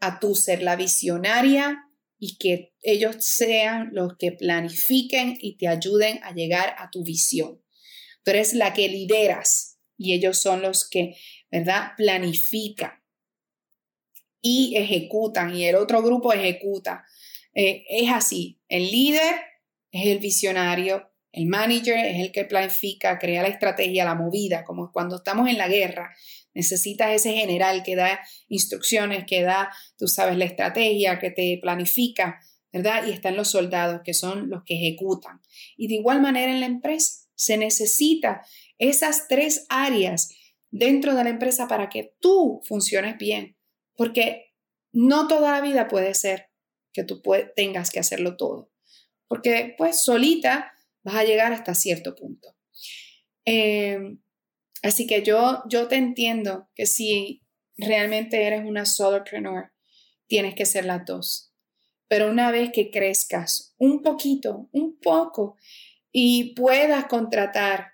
a 0.06 0.20
tú 0.20 0.36
ser 0.36 0.62
la 0.62 0.76
visionaria 0.76 1.86
y 2.18 2.38
que 2.38 2.74
ellos 2.82 3.18
sean 3.20 3.90
los 3.94 4.18
que 4.18 4.32
planifiquen 4.32 5.38
y 5.40 5.58
te 5.58 5.68
ayuden 5.68 6.20
a 6.24 6.34
llegar 6.34 6.76
a 6.78 6.90
tu 6.90 7.04
visión. 7.04 7.62
Tú 8.24 8.32
eres 8.32 8.54
la 8.54 8.74
que 8.74 8.88
lideras 8.88 9.80
y 9.98 10.14
ellos 10.14 10.40
son 10.40 10.62
los 10.62 10.90
que, 10.90 11.16
¿verdad? 11.52 11.92
Planifican 11.98 13.04
y 14.42 14.76
ejecutan 14.78 15.56
y 15.56 15.66
el 15.66 15.76
otro 15.76 16.02
grupo 16.02 16.34
ejecuta. 16.34 17.06
Eh, 17.54 17.86
es 17.90 18.12
así, 18.12 18.60
el 18.68 18.92
líder 18.92 19.36
es 19.92 20.08
el 20.08 20.20
visionario, 20.20 21.10
el 21.36 21.48
manager 21.48 21.98
es 21.98 22.22
el 22.22 22.32
que 22.32 22.46
planifica, 22.46 23.20
crea 23.20 23.42
la 23.42 23.50
estrategia, 23.50 24.06
la 24.06 24.16
movida, 24.16 24.64
como 24.64 24.90
cuando 24.94 25.18
estamos 25.18 25.50
en 25.50 25.58
la 25.58 25.68
guerra. 25.68 26.16
Necesitas 26.54 27.12
ese 27.12 27.34
general 27.34 27.84
que 27.84 27.98
da 27.98 28.22
instrucciones, 28.48 29.26
que 29.26 29.42
da, 29.42 29.70
tú 29.98 30.08
sabes, 30.08 30.38
la 30.38 30.46
estrategia, 30.46 31.20
que 31.20 31.32
te 31.32 31.60
planifica, 31.62 32.40
¿verdad? 32.72 33.06
Y 33.06 33.12
están 33.12 33.36
los 33.36 33.50
soldados, 33.52 34.00
que 34.06 34.14
son 34.14 34.50
los 34.50 34.64
que 34.64 34.76
ejecutan. 34.76 35.42
Y 35.76 35.90
de 35.90 35.96
igual 35.96 36.22
manera 36.22 36.54
en 36.54 36.62
la 36.62 36.68
empresa, 36.68 37.28
se 37.36 37.58
necesita 37.58 38.42
esas 38.78 39.28
tres 39.28 39.66
áreas 39.68 40.30
dentro 40.72 41.16
de 41.16 41.26
la 41.26 41.32
empresa 41.32 41.68
para 41.68 41.90
que 41.90 42.16
tú 42.22 42.62
funciones 42.64 43.18
bien. 43.18 43.58
Porque 43.98 44.54
no 44.94 45.28
toda 45.28 45.52
la 45.52 45.60
vida 45.60 45.90
puede 45.90 46.14
ser 46.14 46.50
que 46.94 47.04
tú 47.04 47.22
tengas 47.58 47.92
que 47.92 48.00
hacerlo 48.00 48.38
todo. 48.38 48.72
Porque 49.28 49.76
pues 49.78 50.02
solita 50.02 50.72
vas 51.06 51.16
a 51.16 51.24
llegar 51.24 51.54
hasta 51.54 51.76
cierto 51.76 52.16
punto. 52.16 52.58
Em, 53.46 54.22
así 54.82 55.08
que 55.08 55.24
yo, 55.24 55.64
yo 55.70 55.88
te 55.88 55.96
entiendo 55.96 56.70
que 56.76 56.88
si 56.88 57.44
realmente 57.78 58.44
eres 58.44 58.66
una 58.66 58.86
solopreneur, 58.86 59.72
tienes 60.28 60.56
que 60.56 60.66
ser 60.66 60.86
las 60.86 61.06
dos. 61.06 61.54
Pero 62.08 62.30
una 62.30 62.52
vez 62.52 62.72
que 62.74 62.92
crezcas 62.92 63.76
un 63.78 64.02
poquito, 64.02 64.68
un 64.72 65.00
poco, 65.00 65.58
y 66.12 66.56
puedas 66.56 67.06
contratar 67.06 67.94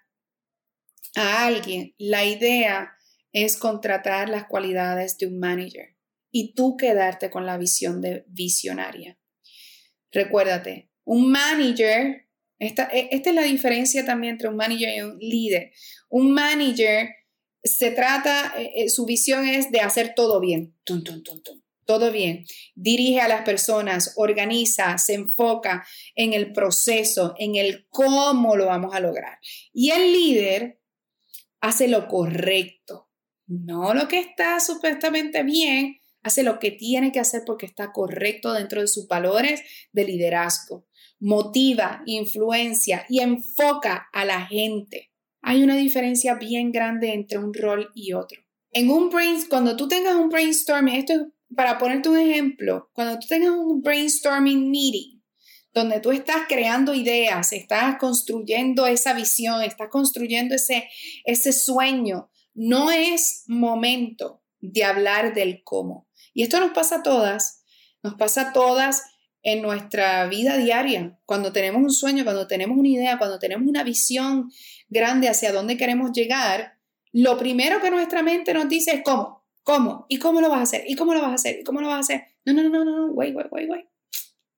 a 1.15 1.45
alguien, 1.45 1.93
la 1.97 2.23
idea 2.23 2.93
es 3.33 3.57
contratar 3.57 4.29
las 4.29 4.45
cualidades 4.45 5.17
de 5.17 5.27
un 5.27 5.39
manager 5.39 5.97
y 6.31 6.53
tú 6.53 6.77
quedarte 6.77 7.29
con 7.29 7.45
la 7.45 7.57
visión 7.57 8.01
de 8.01 8.23
visionaria. 8.27 9.17
Recuérdate, 10.11 10.91
un 11.03 11.31
manager, 11.31 12.29
esta, 12.61 12.89
e, 12.93 13.09
esta 13.11 13.31
es 13.31 13.35
la 13.35 13.41
diferencia 13.41 14.05
también 14.05 14.33
entre 14.33 14.47
un 14.47 14.55
manager 14.55 14.89
y 14.95 15.01
un 15.01 15.17
líder. 15.17 15.71
Un 16.09 16.31
manager 16.31 17.09
se 17.63 17.91
trata, 17.91 18.53
eh, 18.55 18.71
eh, 18.75 18.89
su 18.89 19.05
visión 19.05 19.47
es 19.47 19.71
de 19.71 19.79
hacer 19.79 20.13
todo 20.15 20.39
bien, 20.39 20.75
todo 21.85 22.11
bien. 22.11 22.45
Dirige 22.75 23.19
a 23.19 23.27
las 23.27 23.41
personas, 23.41 24.13
organiza, 24.15 24.99
se 24.99 25.15
enfoca 25.15 25.85
en 26.15 26.33
el 26.33 26.53
proceso, 26.53 27.33
en 27.39 27.55
el 27.55 27.87
cómo 27.89 28.55
lo 28.55 28.67
vamos 28.67 28.93
a 28.93 28.99
lograr. 28.99 29.39
Y 29.73 29.89
el 29.89 30.13
líder 30.13 30.79
hace 31.61 31.87
lo 31.87 32.07
correcto, 32.07 33.09
no 33.47 33.95
lo 33.95 34.07
que 34.07 34.19
está 34.19 34.59
supuestamente 34.59 35.41
bien, 35.41 35.99
hace 36.21 36.43
lo 36.43 36.59
que 36.59 36.69
tiene 36.69 37.11
que 37.11 37.19
hacer 37.19 37.41
porque 37.43 37.65
está 37.65 37.91
correcto 37.91 38.53
dentro 38.53 38.81
de 38.81 38.87
sus 38.87 39.07
valores 39.07 39.63
de 39.91 40.05
liderazgo. 40.05 40.85
Motiva, 41.21 42.01
influencia 42.05 43.05
y 43.07 43.21
enfoca 43.21 44.09
a 44.11 44.25
la 44.25 44.45
gente. 44.45 45.11
Hay 45.41 45.63
una 45.63 45.77
diferencia 45.77 46.35
bien 46.35 46.73
grande 46.73 47.13
entre 47.13 47.37
un 47.37 47.53
rol 47.53 47.91
y 47.95 48.11
otro. 48.11 48.41
En 48.73 48.89
un 48.89 49.09
brain, 49.09 49.37
cuando 49.49 49.77
tú 49.77 49.87
tengas 49.87 50.15
un 50.15 50.29
brainstorming, 50.29 50.95
esto 50.95 51.13
es 51.13 51.21
para 51.55 51.77
ponerte 51.77 52.09
un 52.09 52.17
ejemplo, 52.17 52.89
cuando 52.93 53.19
tú 53.19 53.27
tengas 53.27 53.51
un 53.51 53.81
brainstorming 53.81 54.69
meeting, 54.69 55.21
donde 55.73 55.99
tú 55.99 56.11
estás 56.11 56.43
creando 56.47 56.93
ideas, 56.93 57.53
estás 57.53 57.97
construyendo 57.97 58.85
esa 58.85 59.13
visión, 59.13 59.61
estás 59.61 59.89
construyendo 59.89 60.55
ese, 60.55 60.89
ese 61.23 61.53
sueño, 61.53 62.29
no 62.53 62.91
es 62.91 63.43
momento 63.47 64.41
de 64.59 64.83
hablar 64.83 65.33
del 65.33 65.63
cómo. 65.63 66.07
Y 66.33 66.43
esto 66.43 66.59
nos 66.59 66.71
pasa 66.71 66.97
a 66.97 67.03
todas, 67.03 67.63
nos 68.03 68.15
pasa 68.15 68.49
a 68.49 68.53
todas 68.53 69.03
en 69.43 69.61
nuestra 69.61 70.27
vida 70.27 70.57
diaria, 70.57 71.19
cuando 71.25 71.51
tenemos 71.51 71.81
un 71.81 71.91
sueño, 71.91 72.23
cuando 72.23 72.47
tenemos 72.47 72.77
una 72.77 72.89
idea, 72.89 73.17
cuando 73.17 73.39
tenemos 73.39 73.67
una 73.67 73.83
visión 73.83 74.51
grande 74.87 75.29
hacia 75.29 75.51
dónde 75.51 75.77
queremos 75.77 76.11
llegar, 76.11 76.77
lo 77.11 77.37
primero 77.37 77.81
que 77.81 77.91
nuestra 77.91 78.21
mente 78.21 78.53
nos 78.53 78.69
dice 78.69 78.91
es 78.91 79.01
cómo, 79.03 79.45
cómo, 79.63 80.05
y 80.09 80.19
cómo 80.19 80.41
lo 80.41 80.49
vas 80.49 80.59
a 80.59 80.63
hacer, 80.63 80.83
y 80.87 80.95
cómo 80.95 81.13
lo 81.13 81.21
vas 81.21 81.31
a 81.31 81.35
hacer, 81.35 81.59
y 81.59 81.63
cómo 81.63 81.81
lo 81.81 81.87
vas 81.87 81.97
a 81.97 81.99
hacer. 81.99 82.25
No, 82.45 82.53
no, 82.53 82.63
no, 82.63 82.69
no, 82.69 82.85
no, 82.85 83.07
wait, 83.13 83.35
wait, 83.35 83.47
wait, 83.51 83.69
wait. 83.69 83.85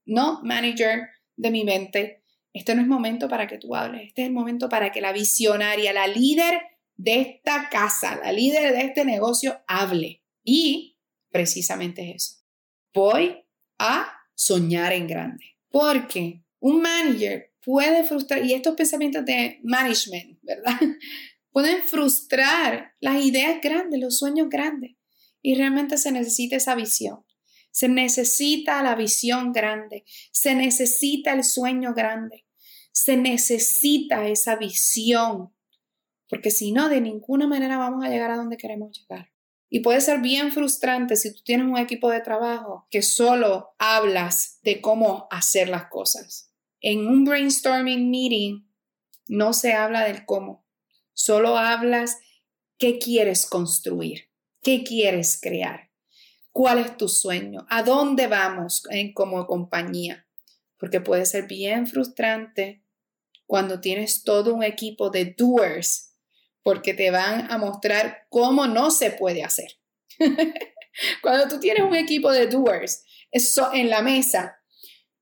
No, 0.05 0.41
manager 0.43 1.07
de 1.35 1.51
mi 1.51 1.63
mente, 1.63 2.23
este 2.51 2.75
no 2.75 2.81
es 2.81 2.87
momento 2.87 3.27
para 3.29 3.47
que 3.47 3.57
tú 3.57 3.75
hables, 3.75 4.07
este 4.07 4.23
es 4.23 4.27
el 4.27 4.33
momento 4.33 4.69
para 4.69 4.91
que 4.91 5.01
la 5.01 5.13
visionaria, 5.13 5.93
la 5.93 6.07
líder 6.07 6.61
de 6.95 7.21
esta 7.21 7.69
casa, 7.69 8.19
la 8.23 8.31
líder 8.31 8.73
de 8.73 8.81
este 8.81 9.05
negocio 9.05 9.61
hable. 9.67 10.23
Y 10.43 10.97
precisamente 11.31 12.11
eso. 12.11 12.35
Voy 12.93 13.45
a 13.79 14.22
soñar 14.35 14.93
en 14.93 15.07
grande. 15.07 15.57
Porque 15.69 16.43
un 16.59 16.81
manager 16.81 17.51
puede 17.63 18.03
frustrar, 18.03 18.45
y 18.45 18.53
estos 18.53 18.75
pensamientos 18.75 19.25
de 19.25 19.59
management, 19.63 20.39
¿verdad? 20.41 20.79
Pueden 21.51 21.83
frustrar 21.83 22.93
las 22.99 23.23
ideas 23.23 23.59
grandes, 23.61 23.99
los 23.99 24.17
sueños 24.17 24.49
grandes. 24.49 24.95
Y 25.41 25.55
realmente 25.55 25.97
se 25.97 26.11
necesita 26.11 26.55
esa 26.55 26.73
visión. 26.73 27.25
Se 27.69 27.89
necesita 27.89 28.81
la 28.81 28.95
visión 28.95 29.51
grande. 29.51 30.05
Se 30.31 30.55
necesita 30.55 31.33
el 31.33 31.43
sueño 31.43 31.93
grande. 31.93 32.45
Se 32.91 33.17
necesita 33.17 34.27
esa 34.27 34.55
visión. 34.55 35.53
Porque 36.29 36.49
si 36.49 36.71
no, 36.71 36.87
de 36.87 37.01
ninguna 37.01 37.47
manera 37.47 37.77
vamos 37.77 38.05
a 38.05 38.09
llegar 38.09 38.31
a 38.31 38.37
donde 38.37 38.57
queremos 38.57 38.97
llegar. 38.97 39.32
Y 39.75 39.79
puede 39.79 40.01
ser 40.01 40.21
bien 40.21 40.51
frustrante 40.51 41.15
si 41.15 41.33
tú 41.33 41.41
tienes 41.43 41.65
un 41.65 41.79
equipo 41.79 42.11
de 42.11 42.21
trabajo 42.21 42.85
que 42.91 43.01
solo 43.01 43.73
hablas 43.79 44.59
de 44.61 44.81
cómo 44.81 45.27
hacer 45.31 45.67
las 45.67 45.87
cosas. 45.87 46.51
En 46.79 47.07
un 47.07 47.25
brainstorming 47.25 48.11
meeting 48.11 48.67
no 49.27 49.51
se 49.51 49.73
habla 49.73 50.03
del 50.03 50.27
cómo, 50.27 50.63
solo 51.13 51.57
hablas 51.57 52.19
qué 52.77 52.99
quieres 52.99 53.47
construir, 53.47 54.29
qué 54.61 54.83
quieres 54.83 55.39
crear, 55.41 55.89
cuál 56.51 56.77
es 56.77 56.95
tu 56.95 57.09
sueño, 57.09 57.65
a 57.67 57.81
dónde 57.81 58.27
vamos 58.27 58.83
en, 58.91 59.11
como 59.11 59.47
compañía, 59.47 60.27
porque 60.77 61.01
puede 61.01 61.25
ser 61.25 61.47
bien 61.47 61.87
frustrante 61.87 62.83
cuando 63.47 63.81
tienes 63.81 64.23
todo 64.23 64.53
un 64.53 64.61
equipo 64.61 65.09
de 65.09 65.33
doers, 65.35 66.12
porque 66.63 66.93
te 66.93 67.11
van 67.11 67.51
a 67.51 67.57
mostrar 67.57 68.25
cómo 68.29 68.67
no 68.67 68.89
se 68.89 69.11
puede 69.11 69.43
hacer. 69.43 69.79
cuando 71.21 71.47
tú 71.47 71.59
tienes 71.59 71.83
un 71.83 71.95
equipo 71.95 72.31
de 72.31 72.47
doers 72.47 73.03
eso 73.31 73.73
en 73.73 73.89
la 73.89 74.01
mesa 74.01 74.59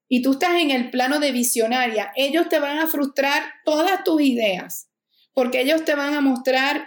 y 0.07 0.21
tú 0.21 0.33
estás 0.33 0.59
en 0.59 0.71
el 0.71 0.91
plano 0.91 1.19
de 1.19 1.31
visionaria, 1.31 2.11
ellos 2.15 2.49
te 2.49 2.59
van 2.59 2.79
a 2.79 2.87
frustrar 2.87 3.43
todas 3.63 4.03
tus 4.03 4.21
ideas, 4.21 4.89
porque 5.33 5.61
ellos 5.61 5.85
te 5.85 5.95
van 5.95 6.13
a 6.13 6.21
mostrar 6.21 6.85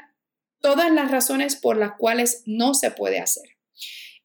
todas 0.60 0.92
las 0.92 1.10
razones 1.10 1.56
por 1.56 1.78
las 1.78 1.92
cuales 1.96 2.42
no 2.44 2.74
se 2.74 2.90
puede 2.90 3.20
hacer. 3.20 3.56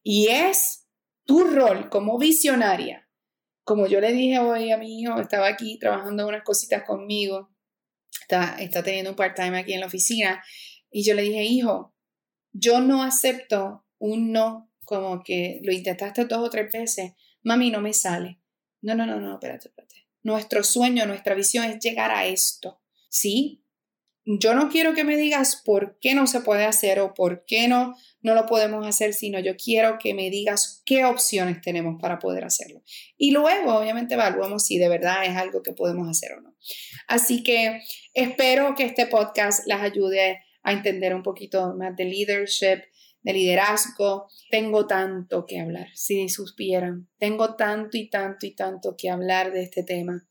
Y 0.02 0.28
es 0.28 0.86
tu 1.24 1.44
rol 1.44 1.88
como 1.88 2.18
visionaria. 2.18 3.08
Como 3.64 3.86
yo 3.86 4.00
le 4.00 4.12
dije 4.12 4.38
hoy 4.38 4.70
a 4.70 4.76
mi 4.76 5.00
hijo, 5.00 5.18
estaba 5.18 5.46
aquí 5.48 5.78
trabajando 5.78 6.28
unas 6.28 6.42
cositas 6.42 6.84
conmigo, 6.84 7.49
está, 8.20 8.56
está 8.58 8.82
teniendo 8.82 9.10
un 9.10 9.16
part-time 9.16 9.58
aquí 9.58 9.72
en 9.72 9.80
la 9.80 9.86
oficina, 9.86 10.42
y 10.90 11.04
yo 11.04 11.14
le 11.14 11.22
dije, 11.22 11.44
hijo, 11.44 11.94
yo 12.52 12.80
no 12.80 13.02
acepto 13.02 13.84
un 13.98 14.32
no 14.32 14.70
como 14.84 15.22
que 15.22 15.60
lo 15.62 15.72
intentaste 15.72 16.24
dos 16.24 16.40
o 16.40 16.50
tres 16.50 16.72
veces, 16.72 17.12
mami, 17.42 17.70
no 17.70 17.80
me 17.80 17.92
sale. 17.92 18.40
No, 18.82 18.94
no, 18.94 19.06
no, 19.06 19.20
no, 19.20 19.34
espérate, 19.34 19.68
espérate. 19.68 20.08
Nuestro 20.22 20.64
sueño, 20.64 21.06
nuestra 21.06 21.34
visión 21.34 21.64
es 21.64 21.78
llegar 21.78 22.10
a 22.10 22.26
esto. 22.26 22.80
¿Sí? 23.08 23.59
Yo 24.38 24.54
no 24.54 24.68
quiero 24.68 24.94
que 24.94 25.02
me 25.02 25.16
digas 25.16 25.60
por 25.64 25.98
qué 26.00 26.14
no 26.14 26.28
se 26.28 26.40
puede 26.40 26.64
hacer 26.64 27.00
o 27.00 27.14
por 27.14 27.44
qué 27.46 27.66
no, 27.66 27.96
no 28.22 28.34
lo 28.34 28.46
podemos 28.46 28.86
hacer, 28.86 29.12
sino 29.12 29.40
yo 29.40 29.56
quiero 29.56 29.98
que 29.98 30.14
me 30.14 30.30
digas 30.30 30.82
qué 30.86 31.04
opciones 31.04 31.60
tenemos 31.60 32.00
para 32.00 32.20
poder 32.20 32.44
hacerlo. 32.44 32.82
Y 33.16 33.32
luego, 33.32 33.74
obviamente, 33.74 34.14
evaluamos 34.14 34.64
si 34.64 34.78
de 34.78 34.88
verdad 34.88 35.24
es 35.24 35.36
algo 35.36 35.62
que 35.62 35.72
podemos 35.72 36.08
hacer 36.08 36.32
o 36.32 36.42
no. 36.42 36.54
Así 37.08 37.42
que 37.42 37.80
espero 38.14 38.76
que 38.76 38.84
este 38.84 39.06
podcast 39.06 39.66
las 39.66 39.82
ayude 39.82 40.38
a 40.62 40.72
entender 40.72 41.12
un 41.14 41.24
poquito 41.24 41.74
más 41.74 41.96
de 41.96 42.04
leadership, 42.04 42.82
de 43.22 43.32
liderazgo. 43.32 44.26
Tengo 44.50 44.86
tanto 44.86 45.46
que 45.46 45.60
hablar, 45.60 45.88
si 45.94 46.28
supieran. 46.28 47.08
Tengo 47.18 47.54
tanto 47.54 47.96
y 47.96 48.08
tanto 48.08 48.46
y 48.46 48.54
tanto 48.54 48.96
que 48.96 49.10
hablar 49.10 49.52
de 49.52 49.62
este 49.62 49.82
tema. 49.82 50.26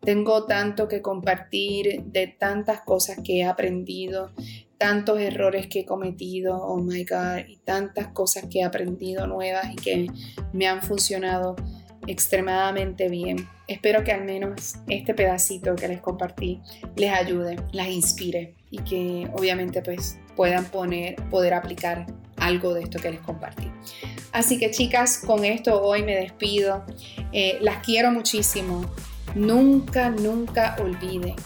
Tengo 0.00 0.44
tanto 0.44 0.88
que 0.88 1.00
compartir 1.00 2.02
de 2.04 2.26
tantas 2.26 2.82
cosas 2.82 3.18
que 3.24 3.38
he 3.38 3.44
aprendido, 3.44 4.32
tantos 4.76 5.18
errores 5.18 5.66
que 5.66 5.80
he 5.80 5.86
cometido, 5.86 6.56
oh 6.56 6.78
my 6.78 7.04
God, 7.04 7.46
y 7.48 7.56
tantas 7.58 8.08
cosas 8.08 8.44
que 8.50 8.60
he 8.60 8.64
aprendido 8.64 9.26
nuevas 9.26 9.72
y 9.72 9.76
que 9.76 10.06
me 10.52 10.66
han 10.66 10.82
funcionado 10.82 11.56
extremadamente 12.06 13.08
bien. 13.08 13.48
Espero 13.66 14.04
que 14.04 14.12
al 14.12 14.24
menos 14.24 14.74
este 14.88 15.14
pedacito 15.14 15.74
que 15.74 15.88
les 15.88 16.00
compartí 16.00 16.60
les 16.96 17.10
ayude, 17.10 17.56
las 17.72 17.88
inspire 17.88 18.54
y 18.70 18.78
que 18.78 19.30
obviamente 19.32 19.80
pues 19.80 20.18
puedan 20.36 20.66
poner, 20.66 21.16
poder 21.30 21.54
aplicar 21.54 22.06
algo 22.44 22.74
de 22.74 22.82
esto 22.82 22.98
que 22.98 23.10
les 23.10 23.20
compartí. 23.20 23.70
Así 24.32 24.58
que 24.58 24.70
chicas, 24.70 25.18
con 25.18 25.44
esto 25.44 25.80
hoy 25.80 26.02
me 26.02 26.16
despido. 26.16 26.84
Eh, 27.32 27.58
las 27.60 27.78
quiero 27.78 28.10
muchísimo. 28.10 28.84
Nunca, 29.34 30.10
nunca 30.10 30.76
olviden 30.80 31.36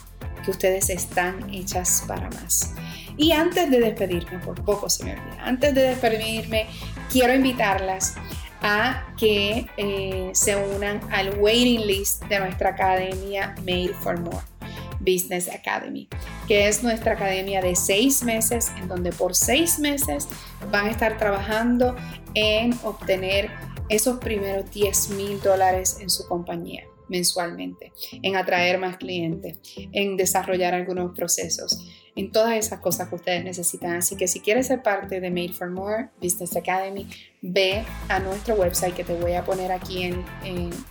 que 0.45 0.51
ustedes 0.51 0.91
están 0.91 1.53
hechas 1.53 2.05
para 2.07 2.29
más. 2.31 2.75
Y 3.17 3.33
antes 3.33 3.71
de 3.71 3.81
despedirme, 3.81 4.39
por 4.39 4.63
poco 4.65 4.89
se 4.89 5.05
me 5.05 5.13
olvida, 5.13 5.39
antes 5.43 5.75
de 5.75 5.83
despedirme, 5.83 6.67
quiero 7.11 7.35
invitarlas 7.35 8.15
a 8.63 9.07
que 9.17 9.67
eh, 9.77 10.31
se 10.33 10.57
unan 10.57 11.01
al 11.11 11.39
waiting 11.39 11.87
list 11.87 12.25
de 12.25 12.39
nuestra 12.41 12.71
academia 12.71 13.55
Made 13.61 13.95
for 14.01 14.19
More. 14.21 14.58
Business 15.01 15.49
Academy, 15.49 16.09
que 16.47 16.69
es 16.69 16.83
nuestra 16.83 17.13
academia 17.13 17.61
de 17.61 17.77
seis 17.77 18.23
meses, 18.23 18.71
en 18.79 18.89
donde 18.89 19.13
por 19.13 19.35
seis 19.35 19.79
meses 19.79 20.29
van 20.71 20.87
a 20.87 20.91
estar 20.91 21.19
trabajando 21.19 21.97
en 22.35 22.75
obtener 22.83 23.51
esos 23.89 24.19
primeros 24.19 24.71
10 24.71 25.11
mil 25.11 25.41
dólares 25.41 25.99
en 26.01 26.11
su 26.11 26.27
compañía 26.29 26.85
mensualmente, 27.09 27.93
en 28.23 28.37
atraer 28.37 28.79
más 28.79 28.97
clientes, 28.97 29.59
en 29.93 30.17
desarrollar 30.17 30.75
algunos 30.75 31.15
procesos, 31.15 31.79
en 32.17 32.33
todas 32.33 32.55
esas 32.55 32.81
cosas 32.81 33.09
que 33.09 33.15
ustedes 33.15 33.45
necesitan. 33.45 33.97
Así 33.97 34.17
que 34.17 34.27
si 34.27 34.41
quieres 34.41 34.67
ser 34.67 34.83
parte 34.83 35.21
de 35.21 35.31
Made 35.31 35.53
for 35.53 35.71
More 35.71 36.09
Business 36.21 36.57
Academy, 36.57 37.07
ve 37.43 37.85
a 38.09 38.19
nuestro 38.19 38.55
website 38.57 38.95
que 38.95 39.05
te 39.05 39.15
voy 39.15 39.35
a 39.35 39.45
poner 39.45 39.71
aquí 39.71 40.03
en, 40.03 40.25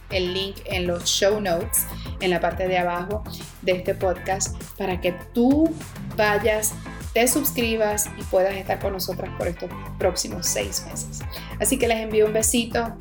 el 0.10 0.34
link 0.34 0.58
en 0.66 0.88
los 0.88 1.04
show 1.06 1.42
notes, 1.42 1.86
en 2.22 2.30
la 2.30 2.40
parte 2.40 2.68
de 2.68 2.78
abajo 2.78 3.24
de 3.62 3.74
este 3.74 3.94
podcast, 3.94 4.56
para 4.78 5.02
que 5.02 5.14
tú 5.34 5.70
vayas 6.16 6.74
te 7.14 7.28
suscribas 7.28 8.12
y 8.20 8.24
puedas 8.26 8.56
estar 8.56 8.80
con 8.80 8.94
nosotras 8.94 9.32
por 9.40 9.48
estos 9.48 9.72
próximos 9.98 10.46
seis 10.46 10.86
meses. 10.88 11.22
Así 11.60 11.80
que 11.80 11.88
les 11.88 11.98
envío 11.98 12.28
un 12.28 12.34
besito. 12.34 12.96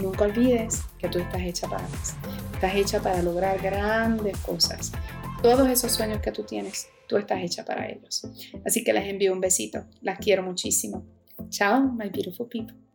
Nunca 0.00 0.24
olvides 0.24 0.82
que 0.98 1.08
tú 1.08 1.18
estás 1.18 1.42
hecha 1.42 1.68
para 1.68 1.82
más. 1.82 2.16
Estás 2.54 2.74
hecha 2.74 3.02
para 3.02 3.22
lograr 3.22 3.60
grandes 3.60 4.36
cosas. 4.38 4.92
Todos 5.42 5.68
esos 5.68 5.92
sueños 5.92 6.20
que 6.20 6.32
tú 6.32 6.44
tienes, 6.44 6.88
tú 7.06 7.16
estás 7.16 7.42
hecha 7.42 7.64
para 7.64 7.88
ellos. 7.88 8.26
Así 8.64 8.82
que 8.82 8.92
les 8.92 9.06
envío 9.06 9.32
un 9.32 9.40
besito. 9.40 9.84
Las 10.00 10.18
quiero 10.18 10.42
muchísimo. 10.42 11.04
Chao, 11.50 11.82
my 11.82 12.08
beautiful 12.08 12.46
people. 12.48 12.89